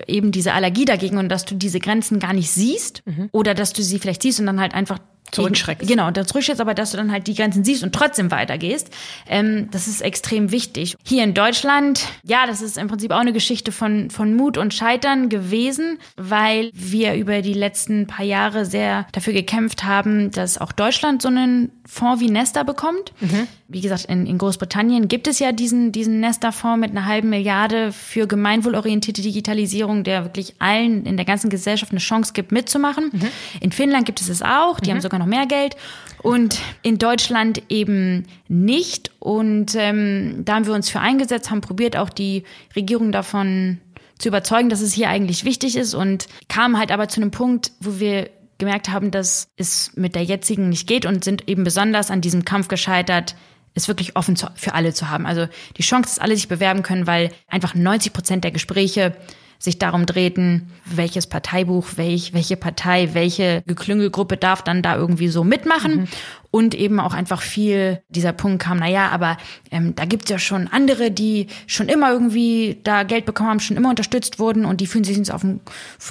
eben 0.08 0.32
diese 0.32 0.54
Allergie 0.54 0.86
dagegen 0.86 1.20
und 1.20 1.30
dass 1.30 1.46
du 1.46 1.54
diese 1.54 1.80
Grenzen 1.80 2.18
gar 2.20 2.34
nicht 2.34 2.50
siehst 2.50 3.04
mhm. 3.06 3.30
oder 3.32 3.54
dass 3.54 3.74
du 3.74 3.84
sie 3.84 4.00
vielleicht 4.00 4.24
siehst 4.24 4.40
und 4.40 4.48
dann 4.48 4.60
halt 4.60 4.74
einfach 4.74 4.98
zurückschreckst. 5.32 5.88
Genau, 5.88 6.12
dann 6.12 6.26
zurückschreckst, 6.26 6.62
aber 6.62 6.74
dass 6.74 6.92
du 6.92 6.98
dann 6.98 7.12
halt 7.12 7.28
die 7.28 7.36
Grenzen 7.36 7.64
siehst 7.64 7.84
und 7.84 7.94
trotzdem 7.94 8.32
weitergehst. 8.32 8.90
Ähm, 9.28 9.70
das 9.72 9.88
ist 9.88 10.02
extrem 10.02 10.52
wichtig. 10.52 10.96
Hier 11.04 11.24
in 11.24 11.34
Deutschland, 11.34 12.06
ja, 12.24 12.46
das 12.48 12.62
ist 12.62 12.78
im 12.78 12.88
Prinzip 12.88 13.12
auch 13.12 13.20
eine 13.20 13.34
Geschichte 13.34 13.72
von, 13.72 14.10
von 14.10 14.34
Mut 14.36 14.58
und 14.58 14.74
Scheitern 14.74 15.30
gewesen, 15.30 16.00
weil 16.18 16.72
wir 16.74 17.16
über 17.16 17.42
die 17.42 17.54
letzten 17.54 18.08
paar 18.08 18.26
Jahre 18.26 18.66
sehr 18.66 19.08
dafür 19.12 19.34
gekämpft 19.34 19.84
haben, 19.84 20.32
dass 20.32 20.58
auch 20.58 20.72
Deutschland 20.72 21.22
so 21.22 21.28
einen 21.28 21.72
Fonds 21.86 22.22
wie 22.22 22.30
Nesta 22.30 22.64
bekommt. 22.64 23.14
Mhm. 23.20 23.48
Wie 23.72 23.82
gesagt, 23.82 24.06
in, 24.06 24.26
in 24.26 24.40
Großbritannien 24.40 25.08
gibt 25.08 25.28
es 25.28 25.38
ja 25.38 25.52
diesen, 25.52 25.92
diesen 25.92 26.20
Nesta-Fonds 26.20 26.80
mit 26.80 26.90
einer 26.90 27.06
halben 27.06 27.30
Milliarde 27.30 27.92
für 27.92 28.26
gemeinwohlorientierte 28.26 29.22
Digitalisierung, 29.22 30.04
der 30.04 30.24
wirklich 30.24 30.56
allen 30.58 31.06
in 31.06 31.18
der 31.18 31.26
ganzen 31.26 31.52
Gesellschaft 31.52 31.92
eine 31.92 32.00
Chance 32.00 32.34
gibt, 32.34 32.52
mitzumachen. 32.52 33.12
Mhm. 33.14 33.28
In 33.62 33.72
Finnland 33.72 34.08
gibt 34.08 34.22
es 34.22 34.30
es 34.30 34.42
auch. 34.42 34.80
Die 34.80 34.90
mhm. 34.90 34.96
haben 34.96 35.02
sogar 35.02 35.20
noch 35.20 35.28
mehr 35.28 35.46
Geld. 35.46 35.78
Und 36.24 36.60
in 36.82 36.98
Deutschland 36.98 37.62
eben 37.70 38.26
nicht. 38.48 39.12
Und 39.20 39.76
ähm, 39.76 40.42
da 40.46 40.56
haben 40.56 40.66
wir 40.66 40.74
uns 40.74 40.90
für 40.90 41.00
eingesetzt, 41.00 41.52
haben 41.52 41.62
probiert, 41.62 41.96
auch 41.96 42.10
die 42.10 42.46
Regierung 42.76 43.12
davon 43.12 43.80
zu 44.18 44.30
überzeugen, 44.30 44.70
dass 44.70 44.82
es 44.82 44.94
hier 44.94 45.10
eigentlich 45.10 45.46
wichtig 45.46 45.76
ist 45.76 45.94
und 45.94 46.28
kamen 46.48 46.80
halt 46.80 46.92
aber 46.92 47.08
zu 47.08 47.22
einem 47.22 47.30
Punkt, 47.30 47.72
wo 47.80 48.00
wir 48.00 48.32
gemerkt 48.58 48.90
haben, 48.90 49.12
dass 49.12 49.48
es 49.58 49.92
mit 49.96 50.16
der 50.16 50.24
jetzigen 50.24 50.70
nicht 50.70 50.88
geht 50.88 51.06
und 51.06 51.24
sind 51.24 51.48
eben 51.48 51.64
besonders 51.64 52.12
an 52.12 52.22
diesem 52.22 52.46
Kampf 52.46 52.68
gescheitert, 52.68 53.36
es 53.74 53.88
wirklich 53.88 54.16
offen 54.16 54.36
zu, 54.36 54.48
für 54.56 54.74
alle 54.74 54.94
zu 54.94 55.10
haben. 55.10 55.26
Also 55.26 55.48
die 55.78 55.84
Chance, 55.84 56.10
dass 56.10 56.20
alle 56.20 56.36
sich 56.36 56.48
bewerben 56.48 56.84
können, 56.84 57.08
weil 57.08 57.32
einfach 57.48 57.76
90 57.76 58.14
Prozent 58.14 58.44
der 58.44 58.52
Gespräche 58.52 59.16
sich 59.60 59.78
darum 59.78 60.06
drehten, 60.06 60.72
welches 60.86 61.28
Parteibuch, 61.28 61.86
welch, 61.98 62.34
welche 62.34 62.56
Partei, 62.56 63.10
welche 63.14 63.62
Geklüngelgruppe 63.68 64.38
darf 64.38 64.64
dann 64.64 64.82
da 64.82 64.96
irgendwie 64.96 65.28
so 65.28 65.44
mitmachen. 65.44 66.02
Mhm. 66.02 66.08
Und 66.52 66.74
eben 66.74 67.00
auch 67.00 67.14
einfach 67.14 67.42
viel 67.42 68.02
dieser 68.10 68.34
Punkt 68.34 68.64
kam, 68.64 68.78
naja, 68.78 69.10
aber 69.10 69.38
ähm, 69.72 69.94
da 69.96 70.06
gibt's 70.06 70.30
ja 70.30 70.40
schon 70.40 70.68
andere, 70.68 71.12
die 71.12 71.48
schon 71.68 71.90
immer 71.90 72.12
irgendwie 72.12 72.80
da 72.84 73.04
Geld 73.04 73.26
bekommen 73.26 73.50
haben, 73.50 73.60
schon 73.60 73.78
immer 73.78 73.90
unterstützt 73.90 74.40
wurden 74.40 74.66
und 74.66 74.82
die 74.82 74.88
fühlen 74.88 75.04
sich 75.04 75.18
jetzt 75.18 75.32
auf 75.32 75.42
den 75.42 75.62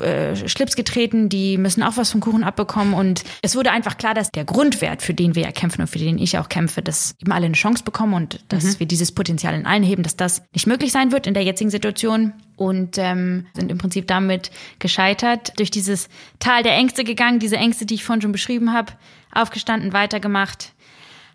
äh, 0.00 0.36
Schlips 0.48 0.76
getreten, 0.76 1.28
die 1.28 1.58
müssen 1.58 1.82
auch 1.82 1.96
was 1.96 2.12
vom 2.12 2.20
Kuchen 2.20 2.44
abbekommen. 2.44 2.94
Und 2.94 3.24
es 3.42 3.56
wurde 3.56 3.72
einfach 3.72 3.98
klar, 3.98 4.14
dass 4.14 4.30
der 4.30 4.44
Grundwert, 4.44 5.02
für 5.02 5.14
den 5.14 5.34
wir 5.34 5.42
ja 5.42 5.52
kämpfen 5.52 5.82
und 5.82 5.88
für 5.88 5.98
den 5.98 6.18
ich 6.18 6.38
auch 6.38 6.48
kämpfe, 6.48 6.82
dass 6.82 7.14
eben 7.20 7.32
alle 7.32 7.46
eine 7.46 7.54
Chance 7.54 7.82
bekommen 7.82 8.14
und 8.14 8.44
dass 8.48 8.64
mhm. 8.64 8.80
wir 8.80 8.86
dieses 8.86 9.12
Potenzial 9.12 9.54
in 9.54 9.66
allen 9.66 9.82
heben, 9.82 10.02
dass 10.04 10.16
das 10.16 10.42
nicht 10.52 10.66
möglich 10.66 10.92
sein 10.92 11.10
wird 11.10 11.26
in 11.26 11.34
der 11.34 11.42
jetzigen 11.42 11.70
Situation. 11.70 12.32
Und 12.56 12.98
ähm, 12.98 13.46
sind 13.54 13.70
im 13.70 13.78
Prinzip 13.78 14.08
damit 14.08 14.50
gescheitert, 14.80 15.52
durch 15.58 15.70
dieses 15.70 16.08
Tal 16.40 16.64
der 16.64 16.72
Ängste 16.72 17.04
gegangen, 17.04 17.38
diese 17.38 17.56
Ängste, 17.56 17.86
die 17.86 17.94
ich 17.94 18.04
vorhin 18.04 18.20
schon 18.20 18.32
beschrieben 18.32 18.72
habe, 18.72 18.94
aufgestanden, 19.32 19.92
weitergemacht, 19.92 20.72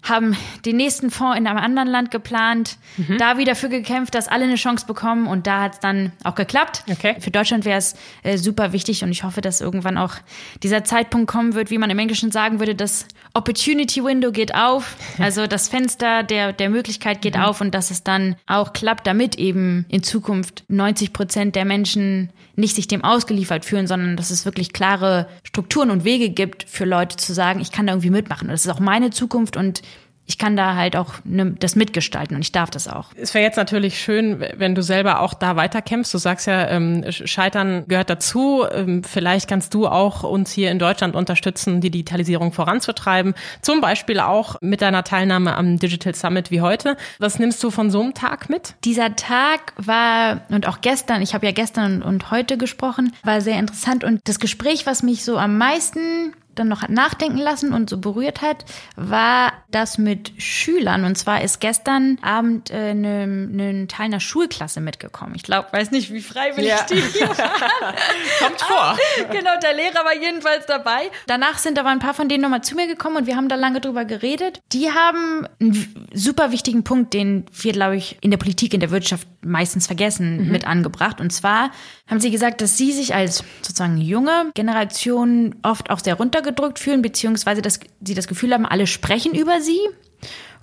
haben 0.04 0.36
den 0.66 0.76
nächsten 0.76 1.10
Fonds 1.10 1.38
in 1.38 1.48
einem 1.48 1.58
anderen 1.58 1.88
Land 1.88 2.12
geplant, 2.12 2.78
mhm. 2.98 3.18
da 3.18 3.38
wieder 3.38 3.56
für 3.56 3.70
gekämpft, 3.70 4.14
dass 4.16 4.28
alle 4.28 4.44
eine 4.44 4.56
Chance 4.56 4.86
bekommen 4.86 5.28
und 5.28 5.48
da 5.48 5.62
hat 5.62 5.74
es 5.76 5.80
dann 5.80 6.12
auch 6.24 6.36
geklappt. 6.36 6.84
Okay. 6.92 7.16
Für 7.20 7.32
Deutschland 7.32 7.64
wäre 7.64 7.78
es 7.78 7.96
äh, 8.24 8.38
super 8.38 8.74
wichtig 8.74 9.04
und 9.04 9.12
ich 9.12 9.24
hoffe, 9.24 9.40
dass 9.40 9.62
irgendwann 9.62 9.98
auch 9.98 10.16
dieser 10.62 10.84
Zeitpunkt 10.84 11.32
kommen 11.32 11.54
wird, 11.54 11.72
wie 11.72 11.78
man 11.78 11.90
im 11.90 12.00
Englischen 12.00 12.32
sagen 12.32 12.60
würde, 12.60 12.76
das 12.76 13.08
Opportunity 13.34 14.04
Window 14.04 14.32
geht 14.32 14.54
auf, 14.54 14.98
also 15.20 15.48
das 15.48 15.70
Fenster 15.70 16.24
der, 16.24 16.52
der 16.52 16.70
Möglichkeit 16.70 17.22
geht 17.22 17.38
mhm. 17.38 17.44
auf 17.44 17.62
und 17.62 17.74
dass 17.74 17.90
es 17.90 18.04
dann 18.04 18.36
auch 18.46 18.74
klappt, 18.74 19.08
damit 19.08 19.38
eben 19.38 19.86
in 19.88 20.04
Zukunft 20.04 20.66
90 20.68 21.14
Prozent 21.14 21.56
der 21.56 21.64
Menschen 21.64 22.30
nicht 22.56 22.76
sich 22.76 22.88
dem 22.88 23.04
ausgeliefert 23.04 23.66
fühlen, 23.66 23.88
sondern 23.88 24.16
dass 24.16 24.30
es 24.30 24.46
wirklich 24.46 24.74
klare 24.74 25.28
Strukturen 25.44 25.90
und 25.90 26.04
Wege 26.04 26.30
gibt 26.30 26.64
für 26.70 26.86
Leute 26.86 27.18
zu 27.18 27.34
sagen, 27.34 27.60
ich 27.60 27.72
kann 27.72 27.88
da 27.88 27.94
irgendwie 27.94 28.12
mitmachen. 28.12 28.48
Das 28.48 28.66
ist 28.66 28.72
auch 28.72 28.80
meine 28.80 29.10
Zukunft 29.10 29.58
und 29.58 29.82
ich 30.26 30.38
kann 30.38 30.56
da 30.56 30.76
halt 30.76 30.96
auch 30.96 31.16
ne, 31.26 31.56
das 31.60 31.76
mitgestalten 31.76 32.36
und 32.36 32.42
ich 32.42 32.52
darf 32.52 32.70
das 32.70 32.88
auch. 32.88 33.10
Es 33.16 33.34
wäre 33.34 33.44
jetzt 33.44 33.58
natürlich 33.58 34.02
schön, 34.02 34.44
wenn 34.56 34.74
du 34.74 34.82
selber 34.82 35.20
auch 35.20 35.34
da 35.34 35.56
weiterkämpfst. 35.56 36.14
Du 36.14 36.18
sagst 36.18 36.48
ja, 36.48 36.68
ähm, 36.70 37.06
Scheitern 37.10 37.86
gehört 37.88 38.10
dazu. 38.10 38.66
Ähm, 38.72 39.04
vielleicht 39.04 39.50
kannst 39.50 39.74
du 39.74 39.88
auch 39.88 40.24
uns 40.24 40.52
hier 40.52 40.72
in 40.72 40.80
Deutschland 40.80 41.16
unterstützen, 41.16 41.82
die 41.82 41.92
Digitalisierung 41.92 42.54
voranzutreiben. 42.54 43.34
Zum 43.62 43.82
Beispiel 43.82 44.20
auch 44.20 44.56
mit 44.62 44.82
deiner 44.82 45.04
Teilnahme 45.04 45.56
am 45.56 45.78
Digital 45.78 46.16
Summit 46.16 46.52
wie 46.52 46.62
heute. 46.62 46.96
Was 47.20 47.38
nimmst 47.38 47.62
du 47.64 47.70
von 47.70 47.92
so 47.92 48.02
einem 48.02 48.14
Tag 48.14 48.50
mit? 48.50 48.76
Dieser 48.86 49.16
Tag 49.16 49.74
war, 49.78 50.42
und 50.50 50.68
auch 50.68 50.80
gestern, 50.80 51.22
ich 51.22 51.34
habe 51.34 51.46
ja 51.46 51.52
gestern 51.52 52.02
und 52.02 52.32
heute 52.32 52.58
gesprochen, 52.58 53.14
war 53.24 53.42
sehr 53.42 53.60
interessant. 53.60 54.04
Und 54.04 54.22
das 54.24 54.40
Gespräch, 54.40 54.86
was 54.86 55.04
mich 55.04 55.26
so 55.26 55.38
am 55.38 55.58
meisten 55.58 56.34
dann 56.56 56.68
noch 56.68 56.82
hat 56.82 56.90
nachdenken 56.90 57.38
lassen 57.38 57.74
und 57.74 57.90
so 57.90 57.98
berührt 57.98 58.42
hat, 58.42 58.66
war 58.96 59.54
das 59.72 59.98
mit 59.98 60.32
Schülern. 60.38 61.04
Und 61.04 61.18
zwar 61.18 61.42
ist 61.42 61.60
gestern 61.60 62.18
Abend 62.22 62.70
äh, 62.72 62.92
eine, 62.92 63.24
eine 63.24 63.88
Teil 63.88 64.06
einer 64.06 64.20
Schulklasse 64.20 64.82
mitgekommen. 64.82 65.34
Ich 65.36 65.44
glaube, 65.44 65.68
weiß 65.72 65.92
nicht, 65.92 66.12
wie 66.12 66.22
freiwillig 66.22 66.70
ja. 66.70 66.86
die 66.90 67.02
hier 67.02 67.30
waren. 67.38 67.96
Kommt 68.40 68.62
vor. 68.62 68.98
genau, 69.32 69.52
der 69.62 69.74
Lehrer 69.74 70.06
war 70.06 70.16
jedenfalls 70.16 70.66
dabei. 70.66 71.10
Danach 71.28 71.58
sind 71.58 71.80
aber 71.80 71.90
ein 71.90 72.00
paar 72.00 72.14
von 72.14 72.30
denen 72.30 72.44
nochmal 72.44 72.64
zu 72.64 72.76
mir 72.76 72.88
gekommen 72.88 73.18
und 73.18 73.28
wir 73.28 73.36
haben 73.36 73.50
da 73.50 73.56
lange 73.56 73.82
drüber 73.82 74.06
geredet. 74.06 74.62
Die 74.72 74.92
haben 74.92 75.48
einen 75.60 76.10
super 76.14 76.52
wichtigen 76.52 76.84
Punkt, 76.84 77.14
den 77.14 77.46
wir, 77.52 77.72
glaube 77.72 77.96
ich, 77.96 78.18
in 78.22 78.32
der 78.32 78.38
Politik, 78.38 78.74
in 78.74 78.80
der 78.80 78.92
Wirtschaft 78.92 79.28
meistens 79.42 79.88
vergessen, 79.88 80.46
mhm. 80.46 80.52
mit 80.52 80.68
angebracht. 80.68 81.20
Und 81.20 81.32
zwar 81.32 81.72
haben 82.08 82.20
sie 82.20 82.32
gesagt, 82.32 82.62
dass 82.62 82.78
sie 82.78 82.92
sich 82.92 83.16
als 83.16 83.44
sozusagen 83.62 83.98
junge 83.98 84.52
Generation 84.54 85.56
oft 85.64 85.90
auch 85.90 86.00
sehr 86.00 86.16
runtergedrückt 86.44 86.80
fühlen, 86.80 87.02
beziehungsweise 87.02 87.62
dass 87.62 87.80
sie 88.06 88.14
das 88.14 88.28
Gefühl 88.28 88.54
haben, 88.54 88.66
alle 88.66 88.88
sprechen 88.88 89.34
über 89.34 89.62
sie 89.62 89.80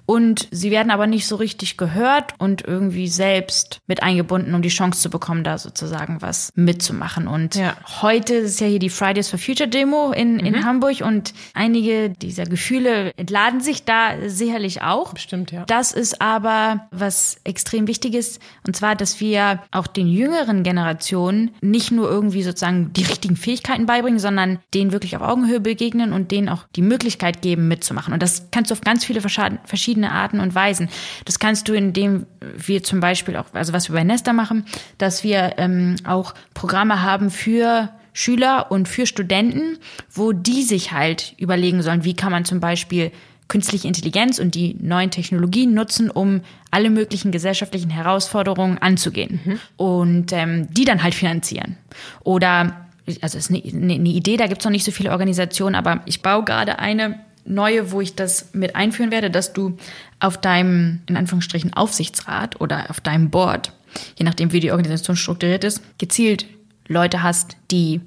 und 0.06 0.48
sie 0.50 0.70
werden 0.70 0.90
aber 0.90 1.06
nicht 1.06 1.26
so 1.26 1.36
richtig 1.36 1.76
gehört 1.76 2.34
und 2.38 2.62
irgendwie 2.66 3.08
selbst 3.08 3.80
mit 3.86 4.02
eingebunden, 4.02 4.54
um 4.54 4.62
die 4.62 4.68
Chance 4.68 5.00
zu 5.00 5.10
bekommen, 5.10 5.44
da 5.44 5.58
sozusagen 5.58 6.20
was 6.20 6.52
mitzumachen. 6.54 7.28
Und 7.28 7.54
ja. 7.54 7.76
heute 8.02 8.34
ist 8.34 8.60
ja 8.60 8.66
hier 8.66 8.78
die 8.78 8.90
Fridays 8.90 9.28
for 9.28 9.38
Future 9.38 9.68
Demo 9.68 10.12
in, 10.12 10.34
mhm. 10.34 10.40
in 10.40 10.64
Hamburg 10.64 11.00
und 11.02 11.32
einige 11.54 12.10
dieser 12.10 12.44
Gefühle 12.44 13.12
entladen 13.16 13.60
sich 13.60 13.84
da 13.84 14.12
sicherlich 14.26 14.82
auch. 14.82 15.14
Bestimmt, 15.14 15.52
ja. 15.52 15.64
Das 15.66 15.92
ist 15.92 16.20
aber 16.20 16.88
was 16.90 17.36
extrem 17.44 17.86
wichtig 17.86 18.14
ist, 18.14 18.40
und 18.66 18.76
zwar, 18.76 18.96
dass 18.96 19.20
wir 19.20 19.60
auch 19.70 19.86
den 19.86 20.08
jüngeren 20.08 20.62
Generationen 20.62 21.52
nicht 21.60 21.90
nur 21.90 22.10
irgendwie 22.10 22.42
sozusagen 22.42 22.92
die 22.92 23.04
richtigen 23.04 23.36
Fähigkeiten 23.36 23.86
beibringen, 23.86 24.18
sondern 24.18 24.58
denen 24.74 24.92
wirklich 24.92 25.16
auf 25.16 25.22
Augenhöhe 25.22 25.60
begegnen 25.60 26.12
und 26.12 26.30
denen 26.30 26.48
auch 26.48 26.64
die 26.76 26.82
Möglichkeit 26.82 27.42
geben, 27.42 27.68
mitzumachen. 27.68 28.12
Und 28.12 28.22
das 28.22 28.48
kannst 28.50 28.70
du 28.70 28.74
auf 28.74 28.80
ganz 28.80 29.04
viele 29.04 29.20
verschiedene 29.20 29.99
verschiedene 30.00 30.12
Arten 30.12 30.40
und 30.40 30.54
Weisen. 30.54 30.88
Das 31.24 31.38
kannst 31.38 31.68
du, 31.68 31.74
indem 31.74 32.26
wir 32.56 32.82
zum 32.82 33.00
Beispiel 33.00 33.36
auch, 33.36 33.46
also 33.52 33.72
was 33.72 33.88
wir 33.88 33.94
bei 33.94 34.04
Nesta 34.04 34.32
machen, 34.32 34.64
dass 34.98 35.22
wir 35.22 35.54
ähm, 35.58 35.96
auch 36.04 36.34
Programme 36.54 37.02
haben 37.02 37.30
für 37.30 37.90
Schüler 38.12 38.70
und 38.70 38.88
für 38.88 39.06
Studenten, 39.06 39.78
wo 40.12 40.32
die 40.32 40.62
sich 40.62 40.92
halt 40.92 41.34
überlegen 41.38 41.82
sollen, 41.82 42.04
wie 42.04 42.14
kann 42.14 42.32
man 42.32 42.44
zum 42.44 42.60
Beispiel 42.60 43.12
künstliche 43.48 43.88
Intelligenz 43.88 44.38
und 44.38 44.54
die 44.54 44.76
neuen 44.80 45.10
Technologien 45.10 45.74
nutzen, 45.74 46.10
um 46.10 46.40
alle 46.70 46.88
möglichen 46.88 47.32
gesellschaftlichen 47.32 47.90
Herausforderungen 47.90 48.78
anzugehen 48.78 49.40
mhm. 49.44 49.60
und 49.76 50.32
ähm, 50.32 50.68
die 50.72 50.84
dann 50.84 51.02
halt 51.02 51.14
finanzieren. 51.14 51.76
Oder, 52.22 52.86
also 53.20 53.38
es 53.38 53.50
ist 53.50 53.50
eine, 53.50 53.62
eine 53.62 54.08
Idee, 54.08 54.36
da 54.36 54.46
gibt 54.46 54.60
es 54.60 54.64
noch 54.64 54.70
nicht 54.70 54.84
so 54.84 54.92
viele 54.92 55.10
Organisationen, 55.10 55.74
aber 55.74 56.00
ich 56.06 56.22
baue 56.22 56.44
gerade 56.44 56.78
eine 56.78 57.18
neue, 57.50 57.92
wo 57.92 58.00
ich 58.00 58.14
das 58.14 58.54
mit 58.54 58.76
einführen 58.76 59.10
werde, 59.10 59.30
dass 59.30 59.52
du 59.52 59.76
auf 60.18 60.38
deinem, 60.38 61.00
in 61.06 61.16
Anführungsstrichen, 61.16 61.74
Aufsichtsrat 61.74 62.60
oder 62.60 62.88
auf 62.88 63.00
deinem 63.00 63.30
Board, 63.30 63.72
je 64.16 64.24
nachdem 64.24 64.52
wie 64.52 64.60
die 64.60 64.72
Organisation 64.72 65.16
strukturiert 65.16 65.64
ist, 65.64 65.82
gezielt 65.98 66.46
Leute 66.86 67.22
hast, 67.22 67.56
die 67.70 68.00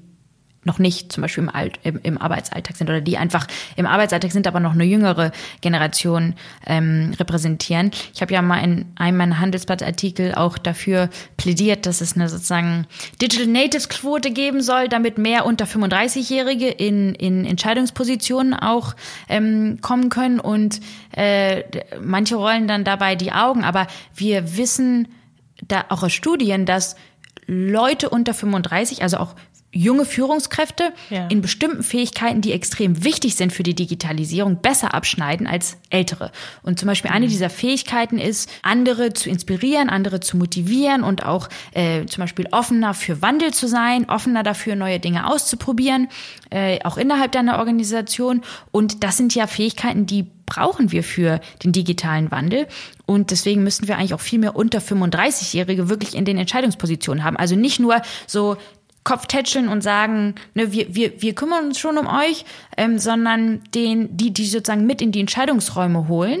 noch 0.64 0.78
nicht 0.78 1.12
zum 1.12 1.22
Beispiel 1.22 1.44
im, 1.44 1.50
Alt, 1.50 1.78
im, 1.82 2.00
im, 2.02 2.18
Arbeitsalltag 2.18 2.76
sind 2.76 2.88
oder 2.88 3.00
die 3.00 3.18
einfach 3.18 3.46
im 3.76 3.86
Arbeitsalltag 3.86 4.32
sind, 4.32 4.46
aber 4.46 4.60
noch 4.60 4.72
eine 4.72 4.84
jüngere 4.84 5.32
Generation 5.60 6.34
ähm, 6.66 7.12
repräsentieren. 7.18 7.90
Ich 8.14 8.22
habe 8.22 8.32
ja 8.32 8.42
mal 8.42 8.62
in 8.62 8.86
einem 8.96 9.18
meiner 9.18 9.40
Handelsblattartikel 9.40 10.34
auch 10.34 10.58
dafür 10.58 11.10
plädiert, 11.36 11.86
dass 11.86 12.00
es 12.00 12.14
eine 12.14 12.28
sozusagen 12.28 12.86
Digital 13.20 13.46
Natives 13.46 13.88
Quote 13.88 14.30
geben 14.30 14.62
soll, 14.62 14.88
damit 14.88 15.18
mehr 15.18 15.46
unter 15.46 15.66
35-Jährige 15.66 16.68
in, 16.68 17.14
in 17.14 17.44
Entscheidungspositionen 17.44 18.54
auch 18.54 18.94
ähm, 19.28 19.78
kommen 19.80 20.08
können 20.08 20.40
und 20.40 20.80
äh, 21.12 21.62
manche 22.02 22.36
rollen 22.36 22.66
dann 22.68 22.84
dabei 22.84 23.16
die 23.16 23.32
Augen, 23.32 23.64
aber 23.64 23.86
wir 24.14 24.56
wissen 24.56 25.08
da 25.68 25.84
auch 25.88 26.02
aus 26.02 26.12
Studien, 26.12 26.66
dass 26.66 26.96
Leute 27.46 28.10
unter 28.10 28.34
35, 28.34 29.02
also 29.02 29.18
auch 29.18 29.34
junge 29.74 30.04
Führungskräfte 30.04 30.92
ja. 31.10 31.26
in 31.26 31.42
bestimmten 31.42 31.82
Fähigkeiten, 31.82 32.40
die 32.40 32.52
extrem 32.52 33.04
wichtig 33.04 33.34
sind 33.34 33.52
für 33.52 33.64
die 33.64 33.74
Digitalisierung, 33.74 34.62
besser 34.62 34.94
abschneiden 34.94 35.46
als 35.46 35.76
ältere. 35.90 36.30
Und 36.62 36.78
zum 36.78 36.86
Beispiel 36.86 37.10
eine 37.10 37.26
mhm. 37.26 37.30
dieser 37.30 37.50
Fähigkeiten 37.50 38.18
ist, 38.18 38.48
andere 38.62 39.12
zu 39.12 39.28
inspirieren, 39.28 39.90
andere 39.90 40.20
zu 40.20 40.36
motivieren 40.36 41.02
und 41.02 41.26
auch 41.26 41.48
äh, 41.72 42.06
zum 42.06 42.22
Beispiel 42.22 42.46
offener 42.52 42.94
für 42.94 43.20
Wandel 43.20 43.52
zu 43.52 43.66
sein, 43.66 44.08
offener 44.08 44.44
dafür, 44.44 44.76
neue 44.76 45.00
Dinge 45.00 45.28
auszuprobieren, 45.28 46.08
äh, 46.50 46.78
auch 46.84 46.96
innerhalb 46.96 47.32
deiner 47.32 47.58
Organisation. 47.58 48.42
Und 48.70 49.02
das 49.02 49.16
sind 49.16 49.34
ja 49.34 49.46
Fähigkeiten, 49.46 50.06
die 50.06 50.26
brauchen 50.46 50.92
wir 50.92 51.02
für 51.02 51.40
den 51.64 51.72
digitalen 51.72 52.30
Wandel. 52.30 52.66
Und 53.06 53.30
deswegen 53.30 53.62
müssen 53.62 53.86
wir 53.86 53.96
eigentlich 53.98 54.14
auch 54.14 54.20
viel 54.20 54.38
mehr 54.38 54.56
unter 54.56 54.78
35-Jährige 54.78 55.88
wirklich 55.88 56.14
in 56.14 56.24
den 56.24 56.38
Entscheidungspositionen 56.38 57.22
haben. 57.22 57.36
Also 57.36 57.54
nicht 57.54 57.80
nur 57.80 58.00
so 58.26 58.56
Kopf 59.04 59.26
tätscheln 59.26 59.68
und 59.68 59.82
sagen, 59.82 60.34
ne, 60.54 60.72
wir, 60.72 60.94
wir, 60.94 61.20
wir 61.20 61.34
kümmern 61.34 61.66
uns 61.66 61.78
schon 61.78 61.98
um 61.98 62.06
euch, 62.06 62.46
ähm, 62.78 62.98
sondern 62.98 63.62
den, 63.74 64.16
die, 64.16 64.32
die 64.32 64.46
sozusagen 64.46 64.86
mit 64.86 65.02
in 65.02 65.12
die 65.12 65.20
Entscheidungsräume 65.20 66.08
holen, 66.08 66.40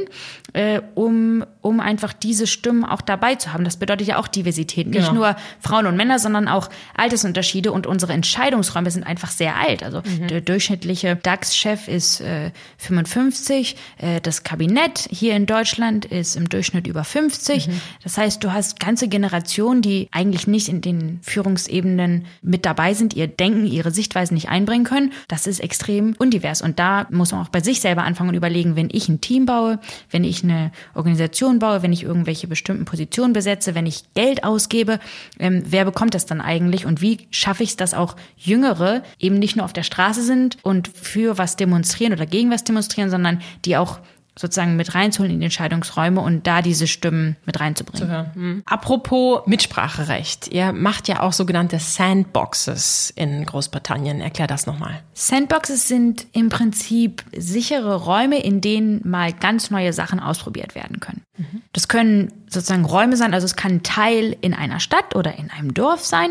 äh, 0.54 0.80
um, 0.94 1.44
um 1.60 1.80
einfach 1.80 2.14
diese 2.14 2.46
Stimmen 2.46 2.84
auch 2.84 3.02
dabei 3.02 3.34
zu 3.34 3.52
haben. 3.52 3.64
Das 3.64 3.76
bedeutet 3.76 4.06
ja 4.06 4.18
auch 4.18 4.28
Diversität. 4.28 4.86
Nicht 4.86 5.08
genau. 5.08 5.12
nur 5.12 5.36
Frauen 5.60 5.86
und 5.86 5.96
Männer, 5.96 6.18
sondern 6.18 6.48
auch 6.48 6.70
Altersunterschiede 6.96 7.70
und 7.70 7.86
unsere 7.86 8.14
Entscheidungsräume 8.14 8.90
sind 8.90 9.04
einfach 9.04 9.30
sehr 9.30 9.56
alt. 9.56 9.82
Also 9.82 10.00
mhm. 10.00 10.28
der 10.28 10.40
durchschnittliche 10.40 11.16
DAX-Chef 11.16 11.86
ist 11.86 12.22
äh, 12.22 12.50
55, 12.78 13.76
äh, 13.98 14.20
das 14.22 14.42
Kabinett 14.42 15.06
hier 15.10 15.36
in 15.36 15.44
Deutschland 15.44 16.06
ist 16.06 16.34
im 16.34 16.48
Durchschnitt 16.48 16.86
über 16.86 17.04
50. 17.04 17.68
Mhm. 17.68 17.80
Das 18.02 18.16
heißt, 18.16 18.42
du 18.42 18.52
hast 18.52 18.80
ganze 18.80 19.08
Generationen, 19.08 19.82
die 19.82 20.08
eigentlich 20.12 20.46
nicht 20.46 20.68
in 20.68 20.80
den 20.80 21.20
Führungsebenen 21.22 22.24
mit 22.54 22.64
dabei 22.64 22.94
sind, 22.94 23.14
ihr 23.14 23.26
Denken, 23.26 23.66
ihre 23.66 23.90
Sichtweisen 23.90 24.34
nicht 24.34 24.48
einbringen 24.48 24.84
können, 24.84 25.12
das 25.26 25.48
ist 25.48 25.58
extrem 25.58 26.14
undivers. 26.18 26.62
Und 26.62 26.78
da 26.78 27.08
muss 27.10 27.32
man 27.32 27.42
auch 27.42 27.48
bei 27.48 27.58
sich 27.58 27.80
selber 27.80 28.04
anfangen 28.04 28.28
und 28.28 28.36
überlegen, 28.36 28.76
wenn 28.76 28.90
ich 28.92 29.08
ein 29.08 29.20
Team 29.20 29.44
baue, 29.44 29.80
wenn 30.12 30.22
ich 30.22 30.44
eine 30.44 30.70
Organisation 30.94 31.58
baue, 31.58 31.82
wenn 31.82 31.92
ich 31.92 32.04
irgendwelche 32.04 32.46
bestimmten 32.46 32.84
Positionen 32.84 33.32
besetze, 33.32 33.74
wenn 33.74 33.86
ich 33.86 34.04
Geld 34.14 34.44
ausgebe, 34.44 35.00
ähm, 35.40 35.64
wer 35.66 35.84
bekommt 35.84 36.14
das 36.14 36.26
dann 36.26 36.40
eigentlich 36.40 36.86
und 36.86 37.00
wie 37.00 37.26
schaffe 37.32 37.64
ich 37.64 37.70
es, 37.70 37.76
dass 37.76 37.92
auch 37.92 38.14
Jüngere 38.36 39.02
eben 39.18 39.40
nicht 39.40 39.56
nur 39.56 39.64
auf 39.64 39.72
der 39.72 39.82
Straße 39.82 40.22
sind 40.22 40.58
und 40.62 40.86
für 40.86 41.38
was 41.38 41.56
demonstrieren 41.56 42.12
oder 42.12 42.26
gegen 42.26 42.52
was 42.52 42.62
demonstrieren, 42.62 43.10
sondern 43.10 43.40
die 43.64 43.76
auch 43.76 43.98
sozusagen 44.36 44.76
mit 44.76 44.94
reinzuholen 44.94 45.32
in 45.32 45.40
die 45.40 45.44
Entscheidungsräume 45.46 46.20
und 46.20 46.46
da 46.46 46.60
diese 46.60 46.88
Stimmen 46.88 47.36
mit 47.46 47.60
reinzubringen. 47.60 48.30
Mhm. 48.34 48.62
Apropos 48.66 49.46
Mitspracherecht. 49.46 50.48
Ihr 50.48 50.72
macht 50.72 51.06
ja 51.06 51.20
auch 51.20 51.32
sogenannte 51.32 51.78
Sandboxes 51.78 53.12
in 53.14 53.46
Großbritannien. 53.46 54.20
Erklär 54.20 54.48
das 54.48 54.66
nochmal. 54.66 55.02
Sandboxes 55.12 55.86
sind 55.86 56.26
im 56.32 56.48
Prinzip 56.48 57.24
sichere 57.36 57.94
Räume, 58.04 58.42
in 58.42 58.60
denen 58.60 59.08
mal 59.08 59.32
ganz 59.32 59.70
neue 59.70 59.92
Sachen 59.92 60.18
ausprobiert 60.18 60.74
werden 60.74 60.98
können. 60.98 61.22
Mhm. 61.36 61.62
Das 61.72 61.86
können 61.86 62.32
sozusagen 62.48 62.84
Räume 62.84 63.16
sein, 63.16 63.34
also 63.34 63.44
es 63.44 63.56
kann 63.56 63.76
ein 63.76 63.82
Teil 63.82 64.36
in 64.40 64.54
einer 64.54 64.80
Stadt 64.80 65.14
oder 65.14 65.38
in 65.38 65.50
einem 65.50 65.74
Dorf 65.74 66.04
sein. 66.04 66.30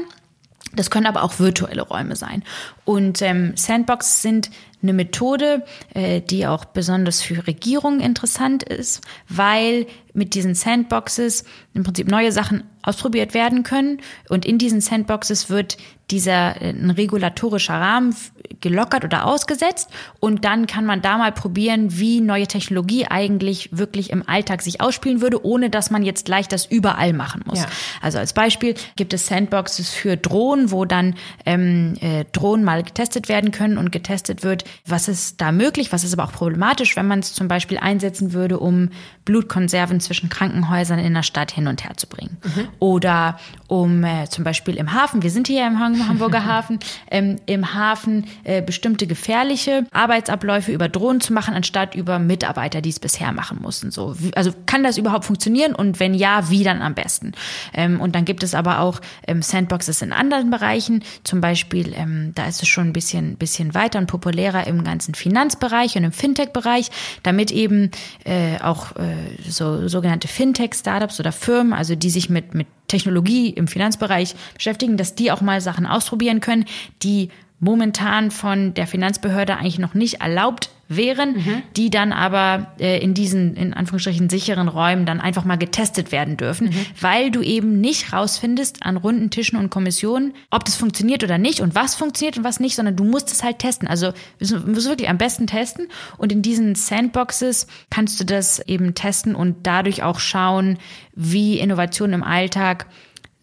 Das 0.76 0.90
können 0.90 1.06
aber 1.06 1.24
auch 1.24 1.40
virtuelle 1.40 1.84
Räume 1.84 2.16
sein. 2.16 2.44
Und 2.84 3.22
ähm, 3.22 3.56
Sandboxes 3.56 4.22
sind 4.22 4.50
eine 4.84 4.94
Methode, 4.94 5.64
äh, 5.94 6.22
die 6.22 6.46
auch 6.46 6.66
besonders 6.66 7.22
für 7.22 7.48
Regierungen 7.48 8.02
interessant 8.02 8.64
ist, 8.64 9.02
weil 9.28 9.88
mit 10.14 10.36
diesen 10.36 10.56
Sandboxes 10.56 11.44
im 11.74 11.84
Prinzip 11.84 12.10
neue 12.10 12.32
Sachen 12.32 12.64
ausprobiert 12.84 13.34
werden 13.34 13.64
können. 13.64 14.00
Und 14.30 14.46
in 14.46 14.58
diesen 14.58 14.82
Sandboxes 14.82 15.50
wird 15.50 15.78
dieser 16.12 16.62
äh, 16.62 16.70
ein 16.70 16.92
regulatorischer 16.92 17.74
Rahmen 17.74 18.16
gelockert 18.60 19.04
oder 19.06 19.26
ausgesetzt. 19.26 19.90
Und 20.20 20.46
dann 20.46 20.68
kann 20.68 20.86
man 20.86 21.02
da 21.02 21.18
mal 21.18 21.32
probieren, 21.32 21.98
wie 21.98 22.22
neue 22.22 22.46
Technologie 22.46 23.06
eigentlich 23.08 23.70
wirklich 23.72 24.10
im 24.10 24.28
Alltag 24.28 24.62
sich 24.62 24.82
ausspielen 24.82 25.22
würde, 25.22 25.46
ohne 25.46 25.70
dass 25.70 25.92
man 25.92 26.04
jetzt 26.04 26.26
gleich 26.26 26.48
das 26.48 26.66
überall 26.66 27.14
machen 27.14 27.42
muss. 27.46 27.60
Ja. 27.60 27.68
Also 28.02 28.20
als 28.20 28.34
Beispiel 28.34 28.76
gibt 28.96 29.14
es 29.14 29.28
Sandboxes 29.28 29.90
für 29.90 30.18
Drohnen, 30.18 30.72
wo 30.72 30.86
dann 30.86 31.16
ähm, 31.46 31.96
äh, 32.02 32.26
Drohnen 32.34 32.66
mal 32.66 32.84
getestet 32.84 33.30
werden 33.30 33.52
können 33.52 33.78
und 33.78 33.92
getestet 33.92 34.44
wird, 34.44 34.66
was 34.86 35.08
ist 35.08 35.40
da 35.40 35.52
möglich, 35.52 35.94
was 35.94 36.04
ist 36.04 36.14
aber 36.14 36.26
auch 36.26 36.34
problematisch, 36.34 36.96
wenn 36.98 37.08
man 37.08 37.20
es 37.20 37.34
zum 37.34 37.48
Beispiel 37.48 37.78
einsetzen 37.78 38.34
würde, 38.34 38.60
um 38.60 38.90
Blutkonserven 39.26 40.02
zwischen 40.04 40.30
Krankenhäusern 40.30 41.00
in 41.00 41.14
der 41.14 41.24
Stadt 41.24 41.52
hin 41.52 41.68
und 41.68 41.84
her 41.84 41.98
zu 41.98 42.08
bringen. 42.08 42.38
Mhm. 42.44 42.68
Oder 42.80 43.40
um 43.74 44.04
äh, 44.04 44.30
zum 44.30 44.44
Beispiel 44.44 44.76
im 44.76 44.94
Hafen, 44.94 45.24
wir 45.24 45.32
sind 45.32 45.48
hier 45.48 45.62
ja 45.62 45.68
im 45.68 45.80
Hamburger 45.80 46.46
Hafen, 46.46 46.78
ähm, 47.10 47.38
im 47.48 47.74
Hafen 47.74 48.28
äh, 48.44 48.62
bestimmte 48.62 49.08
gefährliche 49.08 49.88
Arbeitsabläufe 49.92 50.72
über 50.72 50.90
Drohnen 50.90 51.22
zu 51.22 51.34
machen, 51.34 51.56
anstatt 51.56 51.96
über 51.96 52.20
Mitarbeiter, 52.20 52.82
die 52.82 52.92
es 52.92 53.00
bisher 53.00 53.32
machen 53.32 53.58
mussten. 53.60 53.90
So, 53.90 54.16
also 54.36 54.52
kann 54.68 54.84
das 54.84 55.00
überhaupt 55.00 55.26
funktionieren 55.26 55.74
und 55.74 56.00
wenn 56.00 56.14
ja, 56.14 56.52
wie 56.52 56.64
dann 56.64 56.84
am 56.84 56.94
besten? 56.94 57.32
Ähm, 57.74 58.00
und 58.00 58.14
dann 58.14 58.26
gibt 58.26 58.44
es 58.44 58.54
aber 58.54 58.80
auch 58.80 59.02
ähm, 59.26 59.42
Sandboxes 59.42 60.04
in 60.04 60.14
anderen 60.14 60.52
Bereichen, 60.52 61.04
zum 61.24 61.42
Beispiel, 61.42 61.96
ähm, 61.96 62.34
da 62.36 62.46
ist 62.46 62.62
es 62.62 62.68
schon 62.68 62.90
ein 62.90 62.94
bisschen, 62.94 63.38
bisschen 63.38 63.74
weiter 63.74 63.98
und 63.98 64.06
populärer 64.06 64.68
im 64.68 64.84
ganzen 64.84 65.16
Finanzbereich 65.16 65.96
und 65.96 66.04
im 66.04 66.12
Fintech-Bereich, 66.12 66.92
damit 67.24 67.50
eben 67.50 67.90
äh, 68.24 68.60
auch 68.60 68.96
äh, 68.98 69.16
so 69.50 69.88
sogenannte 69.88 70.28
Fintech-Startups 70.28 71.20
oder 71.20 71.32
Firmen, 71.32 71.74
also 71.74 71.96
die 71.96 72.12
sich 72.12 72.30
mit, 72.30 72.54
mit 72.54 72.68
Technologie 72.88 73.50
im 73.50 73.68
Finanzbereich 73.68 74.36
beschäftigen, 74.54 74.98
dass 74.98 75.16
die 75.16 75.32
auch 75.32 75.42
mal 75.42 75.62
Sachen 75.62 75.86
ausprobieren 75.86 76.40
können, 76.40 76.66
die 77.02 77.30
momentan 77.60 78.32
von 78.32 78.74
der 78.74 78.88
Finanzbehörde 78.88 79.56
eigentlich 79.56 79.80
noch 79.80 79.94
nicht 79.94 80.22
erlaubt 80.22 80.70
wären, 80.90 81.34
mhm. 81.34 81.64
die 81.76 81.90
dann 81.90 82.12
aber 82.12 82.74
äh, 82.80 83.00
in 83.00 83.14
diesen, 83.14 83.56
in 83.56 83.74
Anführungsstrichen, 83.74 84.30
sicheren 84.30 84.68
Räumen 84.68 85.06
dann 85.06 85.22
einfach 85.22 85.46
mal 85.46 85.58
getestet 85.58 86.12
werden 86.12 86.38
dürfen, 86.38 86.68
mhm. 86.68 86.86
weil 87.00 87.32
du 87.32 87.42
eben 87.42 87.80
nicht 87.80 88.14
rausfindest 88.14 88.84
an 88.86 88.98
runden 88.98 89.30
Tischen 89.30 89.58
und 89.58 89.70
Kommissionen, 89.70 90.34
ob 90.52 90.66
das 90.66 90.76
funktioniert 90.76 91.24
oder 91.24 91.38
nicht 91.38 91.62
und 91.62 91.76
was 91.76 91.96
funktioniert 91.96 92.38
und 92.38 92.44
was 92.44 92.60
nicht, 92.60 92.76
sondern 92.76 92.96
du 92.96 93.04
musst 93.04 93.32
es 93.32 93.44
halt 93.44 93.60
testen. 93.60 93.88
Also 93.88 94.12
du 94.40 94.58
musst 94.60 94.88
wirklich 94.88 95.10
am 95.10 95.18
besten 95.18 95.48
testen 95.48 95.88
und 96.18 96.32
in 96.32 96.42
diesen 96.42 96.76
Sandboxes 96.76 97.68
kannst 97.90 98.20
du 98.20 98.26
das 98.26 98.60
eben 98.60 98.94
testen 98.94 99.36
und 99.36 99.66
dadurch 99.66 100.04
auch 100.04 100.20
schauen, 100.20 100.78
wie 101.16 101.60
Innovation 101.60 102.14
im 102.14 102.24
Alltag 102.24 102.88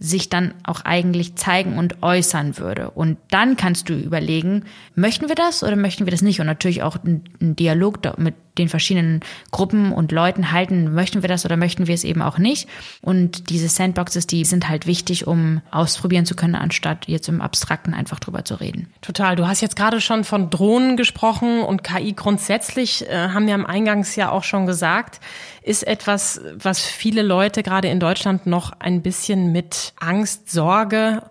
sich 0.00 0.30
dann 0.30 0.54
auch 0.64 0.80
eigentlich 0.86 1.36
zeigen 1.36 1.78
und 1.78 2.02
äußern 2.02 2.56
würde. 2.56 2.90
Und 2.90 3.18
dann 3.30 3.58
kannst 3.58 3.90
du 3.90 3.94
überlegen, 3.94 4.64
möchten 4.94 5.28
wir 5.28 5.34
das 5.34 5.62
oder 5.62 5.76
möchten 5.76 6.06
wir 6.06 6.10
das 6.10 6.22
nicht? 6.22 6.40
Und 6.40 6.46
natürlich 6.46 6.82
auch 6.82 6.96
einen 7.04 7.22
Dialog 7.38 7.98
mit 8.18 8.34
den 8.60 8.68
verschiedenen 8.68 9.20
Gruppen 9.50 9.92
und 9.92 10.12
Leuten 10.12 10.52
halten, 10.52 10.92
möchten 10.94 11.22
wir 11.22 11.28
das 11.28 11.44
oder 11.44 11.56
möchten 11.56 11.86
wir 11.86 11.94
es 11.94 12.04
eben 12.04 12.22
auch 12.22 12.38
nicht. 12.38 12.68
Und 13.00 13.50
diese 13.50 13.68
Sandboxes, 13.68 14.26
die 14.26 14.44
sind 14.44 14.68
halt 14.68 14.86
wichtig, 14.86 15.26
um 15.26 15.62
ausprobieren 15.70 16.26
zu 16.26 16.36
können, 16.36 16.54
anstatt 16.54 17.08
jetzt 17.08 17.28
im 17.28 17.40
Abstrakten 17.40 17.94
einfach 17.94 18.20
drüber 18.20 18.44
zu 18.44 18.54
reden. 18.54 18.92
Total. 19.00 19.36
Du 19.36 19.46
hast 19.46 19.60
jetzt 19.60 19.76
gerade 19.76 20.00
schon 20.00 20.24
von 20.24 20.50
Drohnen 20.50 20.96
gesprochen 20.96 21.62
und 21.62 21.82
KI 21.82 22.12
grundsätzlich, 22.12 23.08
äh, 23.08 23.28
haben 23.28 23.46
wir 23.46 23.54
am 23.54 23.66
Eingangs 23.66 24.14
ja 24.16 24.30
auch 24.30 24.44
schon 24.44 24.66
gesagt, 24.66 25.20
ist 25.62 25.86
etwas, 25.86 26.40
was 26.54 26.80
viele 26.80 27.22
Leute 27.22 27.62
gerade 27.62 27.88
in 27.88 28.00
Deutschland 28.00 28.46
noch 28.46 28.72
ein 28.78 29.02
bisschen 29.02 29.52
mit 29.52 29.92
Angst, 29.98 30.50
Sorge 30.50 31.22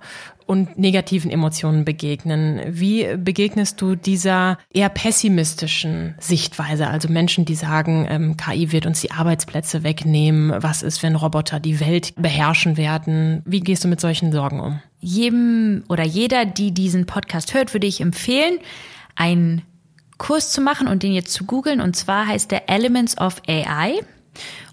und 0.49 0.79
negativen 0.79 1.29
Emotionen 1.29 1.85
begegnen. 1.85 2.59
Wie 2.67 3.15
begegnest 3.17 3.79
du 3.79 3.93
dieser 3.93 4.57
eher 4.73 4.89
pessimistischen 4.89 6.15
Sichtweise? 6.17 6.87
Also 6.87 7.07
Menschen, 7.07 7.45
die 7.45 7.53
sagen, 7.53 8.07
ähm, 8.09 8.35
KI 8.35 8.71
wird 8.71 8.87
uns 8.87 8.99
die 8.99 9.11
Arbeitsplätze 9.11 9.83
wegnehmen. 9.83 10.51
Was 10.57 10.81
ist, 10.81 11.03
wenn 11.03 11.15
Roboter 11.15 11.59
die 11.59 11.79
Welt 11.79 12.15
beherrschen 12.15 12.77
werden? 12.77 13.43
Wie 13.45 13.59
gehst 13.59 13.83
du 13.83 13.87
mit 13.87 14.01
solchen 14.01 14.31
Sorgen 14.31 14.59
um? 14.59 14.81
Jedem 14.99 15.83
oder 15.87 16.03
jeder, 16.03 16.45
die 16.45 16.71
diesen 16.71 17.05
Podcast 17.05 17.53
hört, 17.53 17.75
würde 17.75 17.85
ich 17.85 18.01
empfehlen, 18.01 18.57
einen 19.15 19.61
Kurs 20.17 20.51
zu 20.51 20.61
machen 20.61 20.87
und 20.87 21.03
den 21.03 21.13
jetzt 21.13 21.31
zu 21.31 21.45
googeln. 21.45 21.79
Und 21.79 21.95
zwar 21.95 22.25
heißt 22.25 22.49
der 22.49 22.69
Elements 22.69 23.19
of 23.19 23.43
AI. 23.47 23.99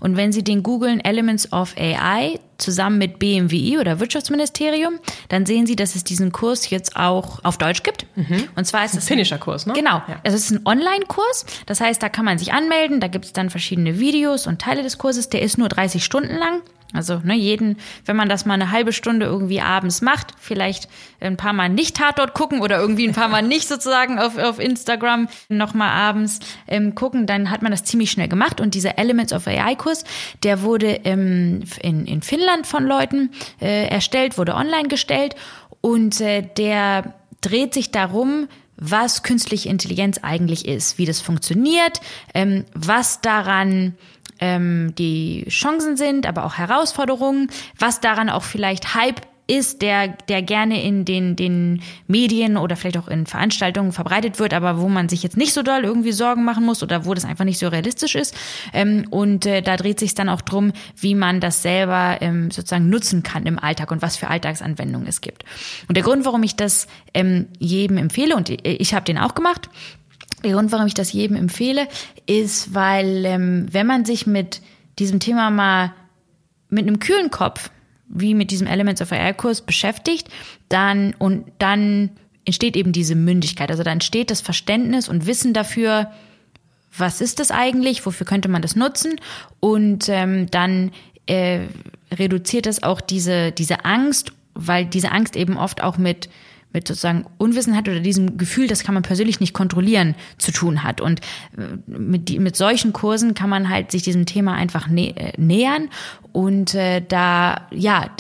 Und 0.01 0.17
wenn 0.17 0.33
Sie 0.33 0.45
den 0.45 0.63
googeln 0.63 1.01
Elements 1.01 1.53
of 1.53 1.75
AI 1.77 2.39
zusammen 2.59 2.99
mit 2.99 3.19
BMWI 3.19 3.79
oder 3.79 4.01
Wirtschaftsministerium, 4.01 4.99
dann 5.29 5.47
sehen 5.47 5.67
Sie, 5.67 5.77
dass 5.77 5.95
es 5.95 6.05
diesen 6.05 6.33
Kurs 6.33 6.71
jetzt 6.71 6.97
auch 6.97 7.45
auf 7.45 7.59
Deutsch 7.59 7.83
gibt. 7.83 8.07
Mhm. 8.17 8.49
Und 8.57 8.65
zwar 8.67 8.85
ist 8.85 8.95
es 8.95 9.05
ein 9.05 9.07
finnischer 9.07 9.39
Kurs, 9.39 9.67
ne? 9.67 9.75
Genau. 9.75 10.03
Ja. 10.09 10.21
Es 10.23 10.35
ist 10.35 10.51
ein 10.51 10.61
Online-Kurs. 10.65 11.47
Das 11.67 11.81
heißt, 11.81 12.03
da 12.03 12.09
kann 12.09 12.25
man 12.25 12.39
sich 12.39 12.53
anmelden. 12.53 13.01
Da 13.01 13.09
gibt 13.09 13.27
es 13.27 13.33
dann 13.33 13.51
verschiedene 13.51 13.99
Videos 13.99 14.47
und 14.47 14.61
Teile 14.61 14.83
des 14.83 14.99
Kurses. 14.99 15.29
Der 15.29 15.43
ist 15.43 15.59
nur 15.59 15.69
30 15.69 16.05
Stunden 16.05 16.37
lang. 16.37 16.63
Also 16.93 17.21
ne, 17.25 17.35
jeden, 17.35 17.79
wenn 18.05 18.17
man 18.17 18.29
das 18.29 18.47
mal 18.47 18.55
eine 18.55 18.71
halbe 18.71 18.93
Stunde 18.93 19.27
irgendwie 19.27 19.61
abends 19.61 20.03
macht, 20.03 20.29
vielleicht 20.39 20.89
ein 21.21 21.37
paar 21.37 21.53
Mal 21.53 21.69
nicht 21.69 21.97
Tatort 21.97 22.35
gucken 22.35 22.61
oder 22.61 22.79
irgendwie 22.79 23.07
ein 23.07 23.15
paar 23.15 23.29
Mal 23.29 23.43
nicht 23.47 23.69
sozusagen 23.69 24.19
auf, 24.19 24.39
auf 24.39 24.59
Instagram 24.59 25.29
nochmal 25.49 25.91
abends 25.91 26.41
ähm, 26.69 26.95
gucken, 26.95 27.27
dann 27.27 27.51
hat 27.51 27.63
man 27.63 27.73
das 27.73 27.85
ziemlich 27.85 28.11
schnell 28.11 28.29
gemacht. 28.29 28.61
Und 28.61 28.75
dieser 28.75 28.99
Elements 28.99 29.33
of 29.33 29.47
AI-Kurs, 29.47 30.05
der 30.43 30.63
wurde 30.63 31.01
ähm, 31.05 31.65
in, 31.83 32.07
in 32.07 32.23
Finnland 32.23 32.67
von 32.67 32.85
Leuten 32.85 33.31
äh, 33.61 33.89
erstellt, 33.89 34.39
wurde 34.39 34.55
online 34.55 34.89
gestellt 34.89 35.35
und 35.81 36.21
äh, 36.21 36.43
der 36.57 37.15
dreht 37.41 37.75
sich 37.75 37.91
darum, 37.91 38.49
was 38.77 39.23
künstliche 39.23 39.69
Intelligenz 39.69 40.19
eigentlich 40.23 40.67
ist, 40.67 40.99
wie 40.99 41.07
das 41.07 41.21
funktioniert, 41.21 42.01
ähm, 42.35 42.65
was 42.75 43.21
daran 43.21 43.95
ähm, 44.41 44.95
die 44.97 45.47
Chancen 45.49 45.97
sind, 45.97 46.27
aber 46.27 46.45
auch 46.45 46.55
Herausforderungen, 46.55 47.49
was 47.79 48.01
daran 48.01 48.31
auch 48.31 48.43
vielleicht 48.43 48.95
Hype 48.95 49.21
ist, 49.49 49.81
der, 49.81 50.09
der 50.09 50.43
gerne 50.43 50.83
in 50.83 51.05
den, 51.05 51.37
den 51.37 51.83
Medien 52.09 52.57
oder 52.57 52.75
vielleicht 52.77 52.99
auch 52.99 53.07
in 53.07 53.27
Veranstaltungen 53.27 53.93
verbreitet 53.93 54.39
wird, 54.39 54.53
aber 54.53 54.81
wo 54.81 54.89
man 54.89 55.09
sich 55.09 55.23
jetzt 55.23 55.37
nicht 55.37 55.53
so 55.53 55.63
doll 55.63 55.85
irgendwie 55.85 56.13
Sorgen 56.13 56.45
machen 56.45 56.65
muss 56.65 56.83
oder 56.83 57.05
wo 57.05 57.15
das 57.15 57.25
einfach 57.25 57.45
nicht 57.45 57.59
so 57.59 57.69
realistisch 57.69 58.17
ist. 58.17 58.35
Ähm, 58.73 59.07
und 59.11 59.47
äh, 59.47 59.63
da 59.63 59.77
dreht 59.77 60.01
sich 60.01 60.15
dann 60.15 60.29
auch 60.29 60.41
drum, 60.41 60.73
wie 60.97 61.15
man 61.15 61.41
das 61.41 61.63
selber 61.63 62.19
ähm, 62.21 62.51
sozusagen 62.51 62.91
nutzen 62.91 63.23
kann 63.23 63.47
im 63.47 63.59
Alltag 63.59 63.93
und 63.93 64.03
was 64.03 64.17
für 64.17 64.29
Alltagsanwendungen 64.29 65.07
es 65.07 65.21
gibt. 65.21 65.45
Und 65.89 65.97
der 65.97 66.03
Grund, 66.03 66.25
warum 66.25 66.43
ich 66.43 66.57
das 66.57 66.89
ähm, 67.15 67.47
jedem 67.59 67.99
empfehle, 67.99 68.35
und 68.35 68.51
ich 68.51 68.95
habe 68.95 69.05
den 69.05 69.19
auch 69.19 69.35
gemacht, 69.35 69.71
der 70.45 70.53
Grund, 70.53 70.73
warum 70.73 70.87
ich 70.87 70.95
das 70.95 71.13
jedem 71.13 71.37
empfehle, 71.37 71.89
ist, 72.27 72.75
weil 72.75 73.25
ähm, 73.25 73.67
wenn 73.71 73.87
man 73.87 74.05
sich 74.05 74.27
mit 74.27 74.61
diesem 74.99 75.21
Thema 75.21 75.51
mal 75.51 75.93
mit 76.69 76.87
einem 76.87 76.99
kühlen 76.99 77.31
Kopf, 77.31 77.71
wie 78.09 78.35
mit 78.35 78.51
diesem 78.51 78.67
Elements 78.67 79.03
of 79.03 79.13
AI 79.13 79.33
Kurs 79.33 79.63
beschäftigt, 79.63 80.29
dann 80.69 81.15
und 81.19 81.47
dann 81.59 82.11
entsteht 82.45 82.77
eben 82.77 82.93
diese 82.93 83.15
Mündigkeit. 83.15 83.71
Also 83.71 83.83
da 83.83 83.91
entsteht 83.91 84.31
das 84.31 84.41
Verständnis 84.41 85.09
und 85.09 85.27
Wissen 85.27 85.53
dafür, 85.53 86.11
was 86.97 87.21
ist 87.21 87.41
das 87.41 87.51
eigentlich, 87.51 88.07
wofür 88.07 88.27
könnte 88.27 88.49
man 88.49 88.63
das 88.63 88.77
nutzen 88.77 89.17
und 89.61 90.09
ähm, 90.09 90.51
dann 90.51 90.93
äh, 91.27 91.63
reduziert 92.13 92.67
das 92.67 92.83
auch 92.83 93.01
diese 93.01 93.53
diese 93.53 93.85
Angst, 93.85 94.33
weil 94.55 94.87
diese 94.87 95.11
Angst 95.11 95.37
eben 95.37 95.57
oft 95.57 95.83
auch 95.83 95.99
mit 95.99 96.29
mit 96.73 96.87
sozusagen 96.87 97.25
Unwissenheit 97.39 97.89
oder 97.89 98.01
diesem 98.01 98.37
Gefühl, 98.37 98.67
das 98.67 98.83
kann 98.83 98.95
man 98.95 99.03
persönlich 99.03 99.41
nicht 99.41 99.55
kontrollieren, 99.55 100.15
zu 100.37 100.53
tun 100.53 100.83
hat. 100.83 101.01
Und 101.01 101.21
äh, 101.57 101.77
mit, 101.87 102.29
die, 102.29 102.39
mit 102.39 102.57
solchen 102.57 102.93
Kursen 102.93 103.35
kann 103.35 103.49
man 103.49 103.69
halt 103.69 103.91
sich 103.91 104.03
diesem 104.03 104.27
Thema 104.27 104.55
einfach 104.55 104.89
nä 104.89 105.15
äh, 105.17 105.33
nähern 105.41 105.89
und 106.33 106.75
äh, 106.75 107.01
da 107.01 107.67
ja 107.71 108.11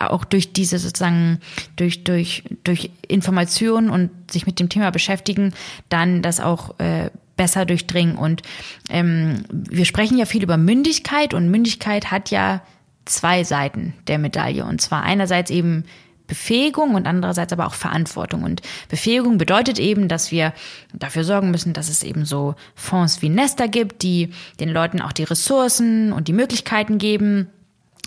auch 0.00 0.24
durch 0.24 0.52
diese 0.52 0.78
sozusagen 0.78 1.38
durch 1.76 2.02
durch 2.02 2.42
durch 2.64 2.90
Informationen 3.06 3.90
und 3.90 4.10
sich 4.32 4.46
mit 4.46 4.58
dem 4.58 4.68
Thema 4.68 4.90
beschäftigen, 4.90 5.54
dann 5.88 6.22
das 6.22 6.40
auch 6.40 6.78
äh, 6.80 7.10
besser 7.36 7.64
durchdringen. 7.64 8.16
Und 8.16 8.42
ähm, 8.90 9.44
wir 9.50 9.84
sprechen 9.84 10.18
ja 10.18 10.26
viel 10.26 10.42
über 10.42 10.56
Mündigkeit 10.56 11.32
und 11.32 11.50
Mündigkeit 11.50 12.10
hat 12.10 12.30
ja 12.30 12.62
zwei 13.06 13.44
Seiten 13.44 13.94
der 14.08 14.18
Medaille. 14.18 14.64
Und 14.64 14.80
zwar 14.80 15.04
einerseits 15.04 15.50
eben 15.50 15.84
Befähigung 16.30 16.94
und 16.94 17.06
andererseits 17.06 17.52
aber 17.52 17.66
auch 17.66 17.74
Verantwortung. 17.74 18.44
Und 18.44 18.62
Befähigung 18.88 19.36
bedeutet 19.36 19.80
eben, 19.80 20.06
dass 20.06 20.30
wir 20.30 20.54
dafür 20.94 21.24
sorgen 21.24 21.50
müssen, 21.50 21.72
dass 21.72 21.88
es 21.88 22.04
eben 22.04 22.24
so 22.24 22.54
Fonds 22.76 23.20
wie 23.20 23.28
Nester 23.28 23.66
gibt, 23.66 24.02
die 24.02 24.30
den 24.60 24.70
Leuten 24.70 25.02
auch 25.02 25.12
die 25.12 25.24
Ressourcen 25.24 26.12
und 26.12 26.28
die 26.28 26.32
Möglichkeiten 26.32 26.98
geben, 26.98 27.48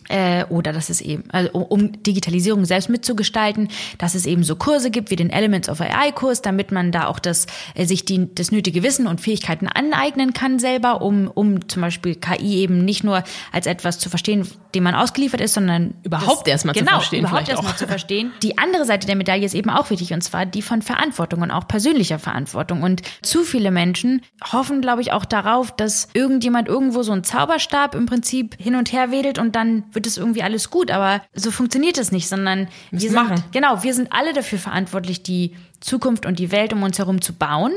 äh, 0.09 0.45
oder 0.45 0.73
dass 0.73 0.89
es 0.89 1.01
eben, 1.01 1.23
also 1.31 1.51
um 1.51 2.03
Digitalisierung 2.03 2.65
selbst 2.65 2.89
mitzugestalten, 2.89 3.69
dass 3.97 4.15
es 4.15 4.25
eben 4.25 4.43
so 4.43 4.55
Kurse 4.55 4.91
gibt 4.91 5.11
wie 5.11 5.15
den 5.15 5.29
Elements 5.29 5.69
of 5.69 5.81
AI 5.81 6.11
Kurs, 6.11 6.41
damit 6.41 6.71
man 6.71 6.91
da 6.91 7.07
auch 7.07 7.19
das, 7.19 7.47
äh, 7.75 7.85
sich 7.85 8.05
die, 8.05 8.33
das 8.33 8.51
nötige 8.51 8.83
Wissen 8.83 9.07
und 9.07 9.21
Fähigkeiten 9.21 9.67
aneignen 9.67 10.33
kann 10.33 10.59
selber, 10.59 11.01
um, 11.01 11.27
um 11.27 11.67
zum 11.67 11.81
Beispiel 11.81 12.15
KI 12.15 12.57
eben 12.57 12.85
nicht 12.85 13.03
nur 13.03 13.23
als 13.51 13.67
etwas 13.67 13.99
zu 13.99 14.09
verstehen, 14.09 14.47
dem 14.75 14.83
man 14.83 14.95
ausgeliefert 14.95 15.41
ist, 15.41 15.53
sondern 15.53 15.93
überhaupt 16.03 16.47
erstmal 16.47 16.73
genau, 16.73 16.91
zu 16.91 16.95
verstehen. 16.97 17.25
Überhaupt 17.25 17.49
erstmal 17.49 17.75
zu 17.75 17.87
verstehen. 17.87 18.31
Die 18.41 18.57
andere 18.57 18.85
Seite 18.85 19.07
der 19.07 19.15
Medaille 19.15 19.45
ist 19.45 19.53
eben 19.53 19.69
auch 19.69 19.89
wichtig 19.89 20.13
und 20.13 20.21
zwar 20.21 20.45
die 20.45 20.61
von 20.61 20.81
Verantwortung 20.81 21.41
und 21.41 21.51
auch 21.51 21.67
persönlicher 21.67 22.19
Verantwortung. 22.19 22.81
Und 22.81 23.01
zu 23.21 23.43
viele 23.43 23.71
Menschen 23.71 24.21
hoffen, 24.51 24.81
glaube 24.81 25.01
ich, 25.01 25.11
auch 25.11 25.25
darauf, 25.25 25.75
dass 25.75 26.09
irgendjemand 26.13 26.67
irgendwo 26.67 27.03
so 27.03 27.11
einen 27.11 27.23
Zauberstab 27.23 27.95
im 27.95 28.05
Prinzip 28.05 28.55
hin 28.59 28.75
und 28.75 28.91
her 28.91 29.11
wedelt 29.11 29.39
und 29.39 29.55
dann 29.55 29.83
wird 29.93 30.07
es 30.07 30.17
irgendwie 30.17 30.43
alles 30.43 30.69
gut, 30.69 30.91
aber 30.91 31.21
so 31.33 31.51
funktioniert 31.51 31.97
es 31.97 32.11
nicht, 32.11 32.27
sondern 32.27 32.67
wir 32.91 32.99
sind, 32.99 33.13
machen. 33.13 33.43
genau, 33.51 33.83
wir 33.83 33.93
sind 33.93 34.11
alle 34.11 34.33
dafür 34.33 34.59
verantwortlich, 34.59 35.23
die 35.23 35.55
Zukunft 35.79 36.25
und 36.25 36.39
die 36.39 36.51
Welt 36.51 36.73
um 36.73 36.83
uns 36.83 36.97
herum 36.97 37.21
zu 37.21 37.33
bauen. 37.33 37.73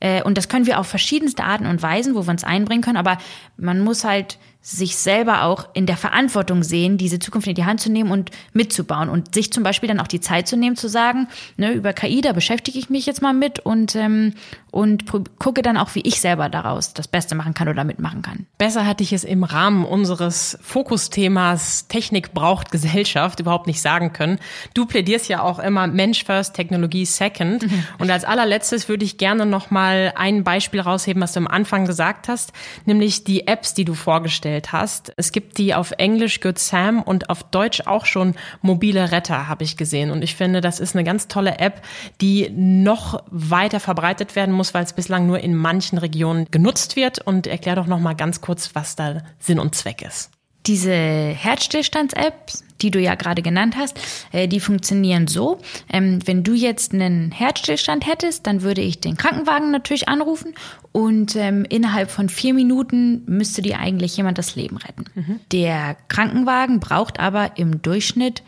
Äh, 0.00 0.22
und 0.22 0.36
das 0.36 0.48
können 0.48 0.66
wir 0.66 0.78
auf 0.78 0.86
verschiedenste 0.86 1.44
Arten 1.44 1.66
und 1.66 1.82
Weisen, 1.82 2.14
wo 2.14 2.26
wir 2.26 2.30
uns 2.30 2.44
einbringen 2.44 2.82
können, 2.82 2.96
aber 2.96 3.18
man 3.56 3.80
muss 3.80 4.04
halt 4.04 4.38
sich 4.66 4.96
selber 4.96 5.42
auch 5.42 5.68
in 5.74 5.84
der 5.84 5.98
Verantwortung 5.98 6.62
sehen, 6.62 6.96
diese 6.96 7.18
Zukunft 7.18 7.46
in 7.46 7.54
die 7.54 7.66
Hand 7.66 7.80
zu 7.80 7.92
nehmen 7.92 8.10
und 8.10 8.30
mitzubauen 8.54 9.10
und 9.10 9.34
sich 9.34 9.52
zum 9.52 9.62
Beispiel 9.62 9.90
dann 9.90 10.00
auch 10.00 10.06
die 10.06 10.20
Zeit 10.20 10.48
zu 10.48 10.56
nehmen, 10.56 10.74
zu 10.74 10.88
sagen, 10.88 11.28
ne, 11.58 11.72
über 11.72 11.92
KI, 11.92 12.22
da 12.22 12.32
beschäftige 12.32 12.78
ich 12.78 12.88
mich 12.88 13.04
jetzt 13.04 13.20
mal 13.20 13.34
mit 13.34 13.60
und, 13.60 13.94
ähm, 13.94 14.32
und 14.70 15.04
gucke 15.38 15.60
dann 15.60 15.76
auch, 15.76 15.94
wie 15.94 16.00
ich 16.00 16.18
selber 16.18 16.48
daraus 16.48 16.94
das 16.94 17.08
Beste 17.08 17.34
machen 17.34 17.52
kann 17.52 17.68
oder 17.68 17.84
mitmachen 17.84 18.22
kann. 18.22 18.46
Besser 18.56 18.86
hatte 18.86 19.02
ich 19.02 19.12
es 19.12 19.22
im 19.22 19.44
Rahmen 19.44 19.84
unseres 19.84 20.58
Fokusthemas 20.62 21.86
Technik 21.88 22.32
braucht 22.32 22.70
Gesellschaft 22.70 23.40
überhaupt 23.40 23.66
nicht 23.66 23.82
sagen 23.82 24.14
können. 24.14 24.38
Du 24.72 24.86
plädierst 24.86 25.28
ja 25.28 25.42
auch 25.42 25.58
immer 25.58 25.86
Mensch 25.88 26.24
first, 26.24 26.56
Technologie 26.56 27.04
second. 27.04 27.70
Mhm. 27.70 27.84
Und 27.98 28.10
als 28.10 28.24
allerletztes 28.24 28.88
würde 28.88 29.04
ich 29.04 29.18
gerne 29.18 29.44
noch 29.44 29.70
mal 29.70 30.14
ein 30.16 30.42
Beispiel 30.42 30.80
rausheben, 30.80 31.22
was 31.22 31.34
du 31.34 31.40
am 31.40 31.48
Anfang 31.48 31.84
gesagt 31.84 32.28
hast, 32.28 32.54
nämlich 32.86 33.24
die 33.24 33.46
Apps, 33.46 33.74
die 33.74 33.84
du 33.84 33.92
vorgestellt 33.92 34.53
vorgestellt 34.54 34.72
hast. 34.72 35.12
Es 35.16 35.32
gibt 35.32 35.58
die 35.58 35.74
auf 35.74 35.92
Englisch 35.98 36.40
Good 36.40 36.58
Sam 36.58 37.02
und 37.02 37.30
auf 37.30 37.42
Deutsch 37.42 37.82
auch 37.86 38.06
schon 38.06 38.34
mobile 38.62 39.12
Retter, 39.12 39.48
habe 39.48 39.64
ich 39.64 39.76
gesehen. 39.76 40.10
Und 40.10 40.22
ich 40.22 40.34
finde, 40.34 40.60
das 40.60 40.80
ist 40.80 40.94
eine 40.94 41.04
ganz 41.04 41.28
tolle 41.28 41.58
App, 41.58 41.82
die 42.20 42.50
noch 42.50 43.22
weiter 43.30 43.80
verbreitet 43.80 44.36
werden 44.36 44.54
muss, 44.54 44.74
weil 44.74 44.84
es 44.84 44.92
bislang 44.92 45.26
nur 45.26 45.40
in 45.40 45.54
manchen 45.54 45.98
Regionen 45.98 46.46
genutzt 46.50 46.96
wird. 46.96 47.18
Und 47.18 47.46
erklär 47.46 47.76
doch 47.76 47.86
noch 47.86 48.00
mal 48.00 48.14
ganz 48.14 48.40
kurz, 48.40 48.74
was 48.74 48.96
da 48.96 49.22
Sinn 49.38 49.58
und 49.58 49.74
Zweck 49.74 50.02
ist. 50.02 50.30
Diese 50.66 50.92
Herzstillstands-Apps, 50.92 52.64
die 52.84 52.90
du 52.90 53.00
ja 53.00 53.16
gerade 53.16 53.42
genannt 53.42 53.74
hast, 53.76 53.98
äh, 54.30 54.46
die 54.46 54.60
funktionieren 54.60 55.26
so. 55.26 55.58
Ähm, 55.92 56.20
wenn 56.26 56.44
du 56.44 56.52
jetzt 56.52 56.92
einen 56.92 57.32
Herzstillstand 57.32 58.06
hättest, 58.06 58.46
dann 58.46 58.62
würde 58.62 58.82
ich 58.82 59.00
den 59.00 59.16
Krankenwagen 59.16 59.72
natürlich 59.72 60.08
anrufen 60.08 60.54
und 60.92 61.34
ähm, 61.34 61.66
innerhalb 61.68 62.10
von 62.10 62.28
vier 62.28 62.54
Minuten 62.54 63.24
müsste 63.26 63.62
dir 63.62 63.80
eigentlich 63.80 64.16
jemand 64.16 64.38
das 64.38 64.54
Leben 64.54 64.76
retten. 64.76 65.06
Mhm. 65.14 65.40
Der 65.50 65.96
Krankenwagen 66.06 66.78
braucht 66.78 67.18
aber 67.18 67.56
im 67.56 67.82
Durchschnitt 67.82 68.44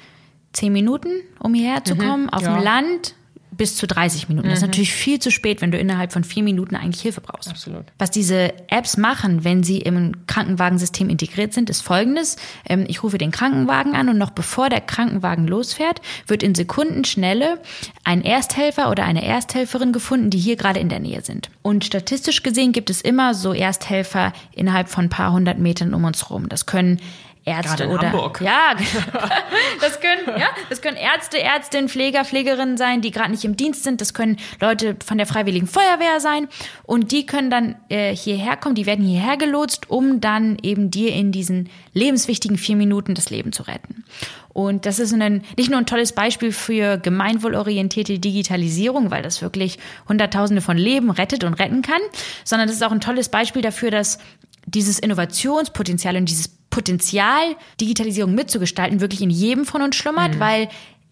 zehn 0.53 0.73
Minuten, 0.73 1.09
um 1.41 1.55
hierher 1.55 1.83
zu 1.83 1.97
kommen. 1.97 2.25
Mhm, 2.25 2.31
Auf 2.31 2.43
ja. 2.43 2.55
dem 2.55 2.63
Land 2.63 3.16
bis 3.57 3.77
zu 3.77 3.87
30 3.87 4.29
Minuten. 4.29 4.49
Mhm. 4.49 4.51
Das 4.51 4.59
ist 4.59 4.63
mhm. 4.63 4.71
natürlich 4.71 4.93
viel 4.93 5.19
zu 5.19 5.31
spät, 5.31 5.61
wenn 5.61 5.71
du 5.71 5.79
innerhalb 5.79 6.13
von 6.13 6.25
vier 6.25 6.43
Minuten 6.43 6.77
eigentlich 6.77 7.03
Hilfe 7.03 7.21
brauchst. 7.21 7.49
Absolut. 7.49 7.85
Was 7.99 8.11
diese 8.11 8.53
Apps 8.69 8.97
machen, 8.97 9.45
wenn 9.45 9.63
sie 9.63 9.79
im 9.79 10.27
Krankenwagensystem 10.27 11.09
integriert 11.09 11.53
sind, 11.53 11.71
ist 11.71 11.83
folgendes. 11.83 12.37
Ähm, 12.69 12.85
ich 12.89 13.03
rufe 13.03 13.19
den 13.19 13.31
Krankenwagen 13.31 13.95
an 13.95 14.09
und 14.09 14.19
noch 14.19 14.31
bevor 14.31 14.69
der 14.69 14.81
Krankenwagen 14.81 15.47
losfährt, 15.47 16.01
wird 16.27 16.43
in 16.43 16.55
Sekundenschnelle 16.55 17.61
ein 18.05 18.23
Ersthelfer 18.23 18.91
oder 18.91 19.05
eine 19.05 19.25
Ersthelferin 19.25 19.93
gefunden, 19.93 20.31
die 20.31 20.39
hier 20.39 20.57
gerade 20.57 20.81
in 20.81 20.89
der 20.89 21.01
Nähe 21.01 21.23
sind. 21.23 21.51
Und 21.63 21.85
statistisch 21.85 22.43
gesehen 22.43 22.73
gibt 22.73 22.91
es 22.91 23.01
immer 23.01 23.35
so 23.35 23.53
Ersthelfer 23.53 24.33
innerhalb 24.53 24.89
von 24.89 25.07
ein 25.07 25.11
paar 25.11 25.33
hundert 25.33 25.59
Metern 25.59 25.95
um 25.95 26.05
uns 26.05 26.31
rum. 26.31 26.49
Das 26.49 26.67
können 26.67 27.01
Ärzte 27.47 27.89
oder 27.89 28.11
Hamburg. 28.11 28.41
ja, 28.41 28.75
das 29.81 30.01
können 30.01 30.39
ja, 30.39 30.49
das 30.69 30.83
können 30.83 30.97
Ärzte, 30.97 31.41
Ärztinnen, 31.41 31.89
Pfleger, 31.89 32.25
Pflegerinnen 32.25 32.77
sein, 32.77 33.03
die 33.03 33.13
gerade 33.13 33.31
nicht 33.31 33.45
im 33.45 33.57
Dienst 33.57 33.85
sind. 33.85 34.01
Das 34.01 34.15
können 34.15 34.37
Leute 34.61 34.97
von 35.05 35.17
der 35.17 35.29
Freiwilligen 35.29 35.69
Feuerwehr 35.69 36.19
sein 36.19 36.49
und 36.83 37.13
die 37.13 37.25
können 37.25 37.49
dann 37.49 37.77
äh, 37.89 38.15
hierher 38.15 38.57
kommen. 38.57 38.75
Die 38.75 38.85
werden 38.85 39.05
hierher 39.05 39.37
gelotst, 39.37 39.89
um 39.89 40.21
dann 40.21 40.59
eben 40.61 40.91
dir 40.91 41.13
in 41.15 41.31
diesen 41.31 41.71
lebenswichtigen 41.95 42.59
vier 42.59 42.75
Minuten 42.75 43.15
das 43.15 43.31
Leben 43.31 43.53
zu 43.53 43.63
retten. 43.63 44.05
Und 44.49 44.87
das 44.87 44.99
ist 44.99 45.13
ein, 45.13 45.45
nicht 45.57 45.71
nur 45.71 45.79
ein 45.79 45.87
tolles 45.87 46.13
Beispiel 46.13 46.51
für 46.51 46.97
gemeinwohlorientierte 46.97 48.19
Digitalisierung, 48.19 49.11
weil 49.11 49.23
das 49.23 49.43
wirklich 49.43 49.79
Hunderttausende 50.09 50.63
von 50.63 50.79
Leben 50.79 51.11
rettet 51.11 51.45
und 51.45 51.55
retten 51.55 51.83
kann, 51.83 52.01
sondern 52.43 52.67
das 52.67 52.77
ist 52.77 52.83
auch 52.83 52.91
ein 52.91 53.03
tolles 53.03 53.29
Beispiel 53.29 53.63
dafür, 53.63 53.91
dass 53.91 54.19
dieses 54.67 54.99
Innovationspotenzial 54.99 56.17
und 56.17 56.29
dieses 56.29 56.49
Potenzial, 56.49 57.57
Digitalisierung 57.81 58.35
mitzugestalten, 58.35 59.01
wirklich 59.01 59.23
in 59.23 59.31
jedem 59.31 59.65
von 59.65 59.83
uns 59.83 59.97
schlummert, 59.97 60.35
mhm. 60.35 60.41
weil 60.41 60.69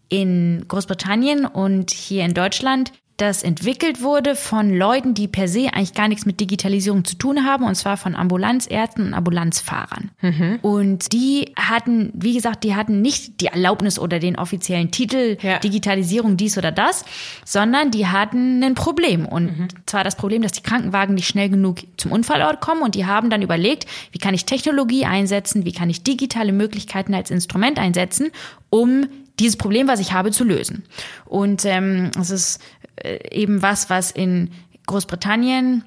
in 0.09 0.65
Großbritannien 0.69 1.47
und 1.47 1.91
hier 1.91 2.25
in 2.25 2.35
Deutschland 2.35 2.93
das 3.17 3.45
entwickelt 3.45 4.03
wurde 4.03 4.35
von 4.35 4.77
Leuten, 4.77 5.15
die 5.15 5.29
per 5.29 5.47
se 5.47 5.69
eigentlich 5.73 5.95
gar 5.95 6.09
nichts 6.09 6.27
mit 6.27 6.41
Digitalisierung 6.41 7.05
zu 7.05 7.15
tun 7.15 7.45
haben, 7.45 7.65
und 7.65 7.77
zwar 7.77 7.97
von 7.97 8.17
Ambulanzärzten 8.17 9.07
und 9.07 9.15
Ambulanzfahrern. 9.15 10.11
Mhm. 10.21 10.59
Und 10.63 11.13
die 11.13 11.53
hatten, 11.57 12.11
wie 12.15 12.35
gesagt, 12.35 12.65
die 12.65 12.75
hatten 12.75 13.03
nicht 13.03 13.41
die 13.41 13.47
Erlaubnis 13.47 14.01
oder 14.01 14.19
den 14.19 14.37
offiziellen 14.37 14.91
Titel 14.91 15.37
ja. 15.41 15.61
Digitalisierung 15.61 16.37
dies 16.37 16.59
oder 16.59 16.73
das, 16.73 17.05
sondern 17.45 17.93
die 17.93 18.09
hatten 18.09 18.65
ein 18.65 18.75
Problem. 18.75 19.27
Und 19.27 19.59
mhm. 19.59 19.69
zwar 19.87 20.03
das 20.03 20.17
Problem, 20.17 20.43
dass 20.43 20.53
die 20.53 20.63
Krankenwagen 20.63 21.15
nicht 21.15 21.29
schnell 21.29 21.49
genug 21.49 21.83
zum 21.97 22.11
Unfallort 22.11 22.61
kommen. 22.61 22.83
Und 22.83 22.97
die 22.97 23.07
haben 23.07 23.31
dann 23.31 23.43
überlegt, 23.43 23.87
wie 24.11 24.19
kann 24.19 24.35
ich 24.35 24.45
Technologie 24.45 25.05
einsetzen, 25.05 25.65
wie 25.65 25.73
kann 25.73 25.89
ich 25.89 26.03
digitale 26.03 26.53
Möglichkeiten 26.53 27.15
als 27.15 27.31
Instrument 27.31 27.79
einsetzen, 27.79 28.33
um 28.71 29.07
dieses 29.39 29.57
Problem, 29.57 29.89
was 29.89 30.01
ich 30.01 30.13
habe, 30.13 30.31
zu 30.31 30.45
lösen. 30.45 30.85
Und 31.25 31.65
ähm, 31.65 32.11
es 32.21 32.31
ist 32.31 32.61
eben 33.03 33.63
was, 33.63 33.91
was 33.91 34.11
in 34.11 34.51
Großbritannien 34.87 35.85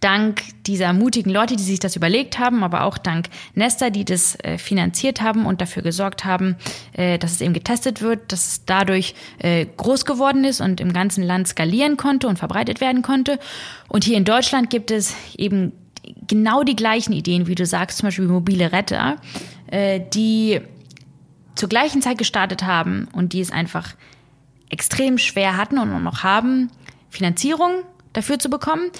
dank 0.00 0.42
dieser 0.66 0.92
mutigen 0.92 1.30
Leute, 1.30 1.56
die 1.56 1.62
sich 1.62 1.78
das 1.78 1.94
überlegt 1.94 2.38
haben, 2.38 2.64
aber 2.64 2.84
auch 2.84 2.98
dank 2.98 3.28
Nesta, 3.54 3.90
die 3.90 4.04
das 4.04 4.36
äh, 4.40 4.58
finanziert 4.58 5.20
haben 5.20 5.46
und 5.46 5.60
dafür 5.60 5.82
gesorgt 5.82 6.24
haben, 6.24 6.56
äh, 6.92 7.18
dass 7.18 7.32
es 7.32 7.40
eben 7.40 7.52
getestet 7.52 8.00
wird, 8.00 8.32
dass 8.32 8.46
es 8.46 8.64
dadurch 8.64 9.14
äh, 9.38 9.66
groß 9.76 10.06
geworden 10.06 10.44
ist 10.44 10.60
und 10.60 10.80
im 10.80 10.92
ganzen 10.92 11.22
Land 11.22 11.48
skalieren 11.48 11.96
konnte 11.96 12.28
und 12.28 12.38
verbreitet 12.38 12.80
werden 12.80 13.02
konnte. 13.02 13.38
Und 13.88 14.04
hier 14.04 14.16
in 14.16 14.24
Deutschland 14.24 14.70
gibt 14.70 14.90
es 14.90 15.14
eben 15.36 15.72
genau 16.26 16.62
die 16.62 16.76
gleichen 16.76 17.12
Ideen, 17.12 17.46
wie 17.46 17.54
du 17.54 17.66
sagst, 17.66 17.98
zum 17.98 18.06
Beispiel 18.06 18.26
mobile 18.26 18.72
Retter, 18.72 19.16
äh, 19.66 20.00
die 20.14 20.60
zur 21.56 21.68
gleichen 21.68 22.00
Zeit 22.00 22.16
gestartet 22.16 22.62
haben 22.62 23.06
und 23.12 23.34
die 23.34 23.40
es 23.40 23.52
einfach 23.52 23.94
extrem 24.70 25.18
schwer 25.18 25.56
hatten 25.56 25.78
und 25.78 26.02
noch 26.02 26.22
haben, 26.22 26.70
Finanzierung 27.10 27.82
dafür 28.12 28.38
zu 28.38 28.48
bekommen, 28.48 28.90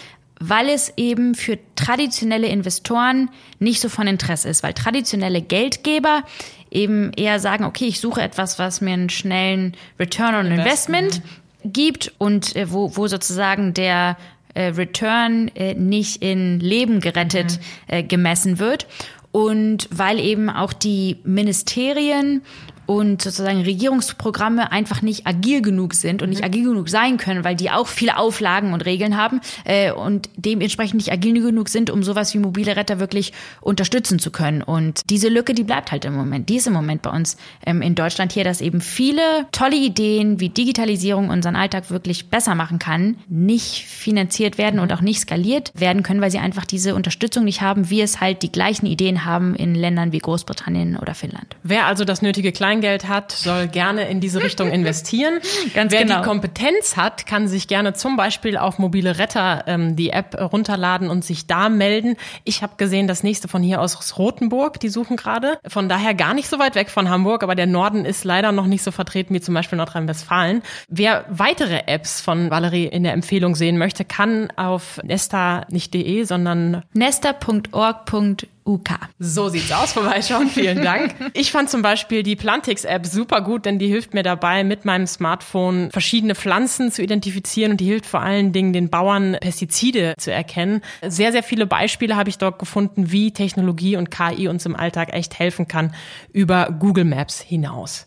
weil 0.40 0.68
es 0.68 0.92
eben 0.96 1.34
für 1.34 1.58
traditionelle 1.76 2.48
Investoren 2.48 3.30
nicht 3.58 3.80
so 3.80 3.88
von 3.88 4.06
Interesse 4.06 4.48
ist, 4.48 4.62
weil 4.62 4.72
traditionelle 4.72 5.42
Geldgeber 5.42 6.24
eben 6.70 7.12
eher 7.12 7.40
sagen, 7.40 7.64
okay, 7.64 7.86
ich 7.86 8.00
suche 8.00 8.22
etwas, 8.22 8.58
was 8.58 8.80
mir 8.80 8.94
einen 8.94 9.10
schnellen 9.10 9.76
Return 9.98 10.34
on 10.34 10.46
Investment, 10.46 11.16
Investment 11.16 11.74
gibt 11.74 12.12
und 12.18 12.56
äh, 12.56 12.70
wo, 12.72 12.96
wo 12.96 13.06
sozusagen 13.06 13.74
der 13.74 14.16
äh, 14.54 14.68
Return 14.68 15.48
äh, 15.54 15.74
nicht 15.74 16.22
in 16.22 16.58
Leben 16.58 17.00
gerettet 17.00 17.58
mhm. 17.58 17.94
äh, 17.94 18.02
gemessen 18.02 18.58
wird 18.58 18.86
und 19.32 19.88
weil 19.90 20.18
eben 20.18 20.48
auch 20.50 20.72
die 20.72 21.18
Ministerien 21.24 22.42
und 22.86 23.22
sozusagen 23.22 23.62
Regierungsprogramme 23.62 24.72
einfach 24.72 25.00
nicht 25.00 25.26
agil 25.26 25.62
genug 25.62 25.94
sind 25.94 26.22
und 26.22 26.30
nicht 26.30 26.40
mhm. 26.40 26.46
agil 26.46 26.64
genug 26.64 26.88
sein 26.88 27.16
können, 27.16 27.44
weil 27.44 27.54
die 27.54 27.70
auch 27.70 27.86
viele 27.86 28.16
Auflagen 28.16 28.72
und 28.72 28.84
Regeln 28.84 29.16
haben 29.16 29.40
äh, 29.64 29.92
und 29.92 30.28
dementsprechend 30.36 30.96
nicht 30.96 31.12
agil 31.12 31.40
genug 31.40 31.68
sind, 31.68 31.90
um 31.90 32.02
sowas 32.02 32.34
wie 32.34 32.38
mobile 32.38 32.76
Retter 32.76 32.98
wirklich 32.98 33.32
unterstützen 33.60 34.18
zu 34.18 34.32
können. 34.32 34.62
Und 34.62 35.02
diese 35.08 35.28
Lücke, 35.28 35.54
die 35.54 35.62
bleibt 35.62 35.92
halt 35.92 36.04
im 36.04 36.14
Moment. 36.14 36.48
Die 36.48 36.56
ist 36.56 36.66
im 36.66 36.72
Moment 36.72 37.02
bei 37.02 37.10
uns 37.10 37.36
ähm, 37.64 37.80
in 37.80 37.94
Deutschland 37.94 38.32
hier, 38.32 38.42
dass 38.42 38.60
eben 38.60 38.80
viele 38.80 39.22
tolle 39.52 39.76
Ideen, 39.76 40.40
wie 40.40 40.48
Digitalisierung 40.48 41.28
unseren 41.28 41.54
Alltag 41.54 41.90
wirklich 41.90 42.28
besser 42.28 42.56
machen 42.56 42.80
kann, 42.80 43.16
nicht 43.28 43.84
finanziert 43.84 44.58
werden 44.58 44.80
und 44.80 44.92
auch 44.92 45.00
nicht 45.00 45.20
skaliert 45.20 45.72
werden 45.74 46.02
können, 46.02 46.20
weil 46.20 46.32
sie 46.32 46.38
einfach 46.38 46.64
diese 46.64 46.96
Unterstützung 46.96 47.44
nicht 47.44 47.60
haben, 47.60 47.88
wie 47.88 48.00
es 48.00 48.20
halt 48.20 48.42
die 48.42 48.50
gleichen 48.50 48.86
Ideen 48.86 49.24
haben 49.24 49.54
in 49.54 49.76
Ländern 49.76 50.10
wie 50.10 50.18
Großbritannien 50.18 50.96
oder 50.96 51.14
Finnland. 51.14 51.56
Wer 51.62 51.86
also 51.86 52.04
das 52.04 52.20
nötige 52.20 52.50
Kleingeld 52.50 52.79
hat, 52.82 53.32
soll 53.32 53.68
gerne 53.68 54.08
in 54.08 54.20
diese 54.20 54.42
Richtung 54.42 54.70
investieren. 54.72 55.40
Ganz 55.74 55.92
Wer 55.92 56.02
genau. 56.02 56.20
die 56.20 56.26
Kompetenz 56.26 56.96
hat, 56.96 57.26
kann 57.26 57.48
sich 57.48 57.68
gerne 57.68 57.92
zum 57.94 58.16
Beispiel 58.16 58.56
auf 58.56 58.78
mobile 58.78 59.18
Retter 59.18 59.64
ähm, 59.66 59.96
die 59.96 60.10
App 60.10 60.36
runterladen 60.40 61.08
und 61.08 61.24
sich 61.24 61.46
da 61.46 61.68
melden. 61.68 62.16
Ich 62.44 62.62
habe 62.62 62.74
gesehen, 62.76 63.06
das 63.06 63.22
nächste 63.22 63.48
von 63.48 63.62
hier 63.62 63.80
aus 63.80 64.18
Rothenburg, 64.18 64.80
die 64.80 64.88
suchen 64.88 65.16
gerade. 65.16 65.58
Von 65.66 65.88
daher 65.88 66.14
gar 66.14 66.34
nicht 66.34 66.48
so 66.48 66.58
weit 66.58 66.74
weg 66.74 66.90
von 66.90 67.08
Hamburg, 67.08 67.42
aber 67.42 67.54
der 67.54 67.66
Norden 67.66 68.04
ist 68.04 68.24
leider 68.24 68.52
noch 68.52 68.66
nicht 68.66 68.82
so 68.82 68.90
vertreten 68.90 69.34
wie 69.34 69.40
zum 69.40 69.54
Beispiel 69.54 69.76
Nordrhein-Westfalen. 69.78 70.62
Wer 70.88 71.24
weitere 71.28 71.82
Apps 71.86 72.20
von 72.20 72.50
Valerie 72.50 72.86
in 72.86 73.02
der 73.02 73.12
Empfehlung 73.12 73.54
sehen 73.54 73.78
möchte, 73.78 74.04
kann 74.04 74.50
auf 74.56 75.00
nesta 75.04 75.66
nicht.de, 75.68 76.24
sondern 76.24 76.82
nesta.org.uk 76.92 78.46
UK. 78.70 78.90
So 79.18 79.48
sieht's 79.48 79.72
aus, 79.72 79.92
vorbeischauen. 79.92 80.48
Vielen 80.54 80.82
Dank. 80.82 81.14
Ich 81.34 81.52
fand 81.52 81.68
zum 81.70 81.82
Beispiel 81.82 82.22
die 82.22 82.36
Plantix-App 82.36 83.06
super 83.06 83.40
gut, 83.40 83.66
denn 83.66 83.78
die 83.78 83.88
hilft 83.88 84.14
mir 84.14 84.22
dabei, 84.22 84.64
mit 84.64 84.84
meinem 84.84 85.06
Smartphone 85.06 85.90
verschiedene 85.90 86.34
Pflanzen 86.34 86.92
zu 86.92 87.02
identifizieren 87.02 87.72
und 87.72 87.80
die 87.80 87.86
hilft 87.86 88.06
vor 88.06 88.20
allen 88.20 88.52
Dingen 88.52 88.72
den 88.72 88.90
Bauern, 88.90 89.36
Pestizide 89.40 90.14
zu 90.18 90.32
erkennen. 90.32 90.82
Sehr, 91.06 91.32
sehr 91.32 91.42
viele 91.42 91.66
Beispiele 91.66 92.16
habe 92.16 92.30
ich 92.30 92.38
dort 92.38 92.58
gefunden, 92.58 93.10
wie 93.10 93.32
Technologie 93.32 93.96
und 93.96 94.10
KI 94.10 94.48
uns 94.48 94.66
im 94.66 94.76
Alltag 94.76 95.12
echt 95.12 95.38
helfen 95.38 95.66
kann 95.68 95.94
über 96.32 96.74
Google 96.78 97.04
Maps 97.04 97.40
hinaus. 97.40 98.06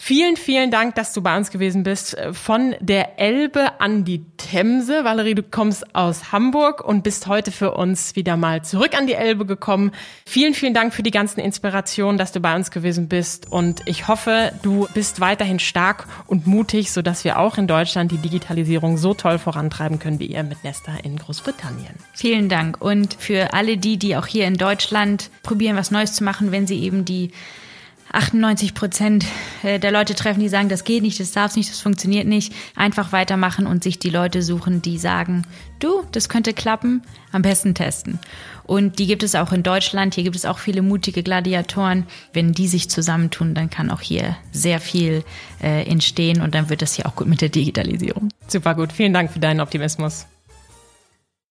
Vielen, 0.00 0.36
vielen 0.36 0.70
Dank, 0.70 0.94
dass 0.94 1.12
du 1.12 1.22
bei 1.22 1.36
uns 1.36 1.50
gewesen 1.50 1.82
bist. 1.82 2.16
Von 2.32 2.76
der 2.78 3.18
Elbe 3.18 3.80
an 3.80 4.04
die 4.04 4.24
Themse. 4.36 5.02
Valerie, 5.02 5.34
du 5.34 5.42
kommst 5.42 5.92
aus 5.96 6.30
Hamburg 6.30 6.84
und 6.84 7.02
bist 7.02 7.26
heute 7.26 7.50
für 7.50 7.72
uns 7.72 8.14
wieder 8.14 8.36
mal 8.36 8.62
zurück 8.62 8.96
an 8.96 9.08
die 9.08 9.14
Elbe 9.14 9.44
gekommen. 9.44 9.90
Vielen, 10.24 10.54
vielen 10.54 10.72
Dank 10.72 10.94
für 10.94 11.02
die 11.02 11.10
ganzen 11.10 11.40
Inspirationen, 11.40 12.16
dass 12.16 12.30
du 12.30 12.38
bei 12.38 12.54
uns 12.54 12.70
gewesen 12.70 13.08
bist. 13.08 13.50
Und 13.50 13.82
ich 13.86 14.06
hoffe, 14.06 14.52
du 14.62 14.86
bist 14.94 15.18
weiterhin 15.20 15.58
stark 15.58 16.06
und 16.28 16.46
mutig, 16.46 16.92
sodass 16.92 17.24
wir 17.24 17.40
auch 17.40 17.58
in 17.58 17.66
Deutschland 17.66 18.12
die 18.12 18.18
Digitalisierung 18.18 18.98
so 18.98 19.14
toll 19.14 19.40
vorantreiben 19.40 19.98
können 19.98 20.20
wie 20.20 20.26
ihr 20.26 20.44
mit 20.44 20.62
Nesta 20.62 20.92
in 21.02 21.16
Großbritannien. 21.16 21.96
Vielen 22.14 22.48
Dank. 22.48 22.80
Und 22.80 23.14
für 23.14 23.52
alle 23.52 23.76
die, 23.76 23.96
die 23.96 24.16
auch 24.16 24.26
hier 24.26 24.46
in 24.46 24.54
Deutschland 24.54 25.30
probieren, 25.42 25.76
was 25.76 25.90
Neues 25.90 26.14
zu 26.14 26.22
machen, 26.22 26.52
wenn 26.52 26.68
sie 26.68 26.80
eben 26.80 27.04
die 27.04 27.32
98 28.12 28.74
Prozent 28.74 29.24
äh, 29.62 29.78
der 29.78 29.92
Leute 29.92 30.14
treffen, 30.14 30.40
die 30.40 30.48
sagen, 30.48 30.68
das 30.68 30.84
geht 30.84 31.02
nicht, 31.02 31.20
das 31.20 31.32
darf 31.32 31.56
nicht, 31.56 31.70
das 31.70 31.80
funktioniert 31.80 32.26
nicht. 32.26 32.52
Einfach 32.76 33.12
weitermachen 33.12 33.66
und 33.66 33.82
sich 33.82 33.98
die 33.98 34.10
Leute 34.10 34.42
suchen, 34.42 34.82
die 34.82 34.98
sagen, 34.98 35.46
du, 35.78 36.04
das 36.12 36.28
könnte 36.28 36.52
klappen, 36.52 37.02
am 37.32 37.42
besten 37.42 37.74
testen. 37.74 38.18
Und 38.64 38.98
die 38.98 39.06
gibt 39.06 39.22
es 39.22 39.34
auch 39.34 39.52
in 39.52 39.62
Deutschland. 39.62 40.14
Hier 40.14 40.24
gibt 40.24 40.36
es 40.36 40.44
auch 40.44 40.58
viele 40.58 40.82
mutige 40.82 41.22
Gladiatoren. 41.22 42.06
Wenn 42.32 42.52
die 42.52 42.68
sich 42.68 42.90
zusammentun, 42.90 43.54
dann 43.54 43.70
kann 43.70 43.90
auch 43.90 44.02
hier 44.02 44.36
sehr 44.52 44.80
viel 44.80 45.24
äh, 45.62 45.88
entstehen 45.88 46.42
und 46.42 46.54
dann 46.54 46.68
wird 46.68 46.82
das 46.82 46.94
hier 46.94 47.06
auch 47.06 47.16
gut 47.16 47.28
mit 47.28 47.40
der 47.40 47.48
Digitalisierung. 47.48 48.28
Super 48.46 48.74
gut. 48.74 48.92
Vielen 48.92 49.14
Dank 49.14 49.32
für 49.32 49.40
deinen 49.40 49.60
Optimismus. 49.60 50.26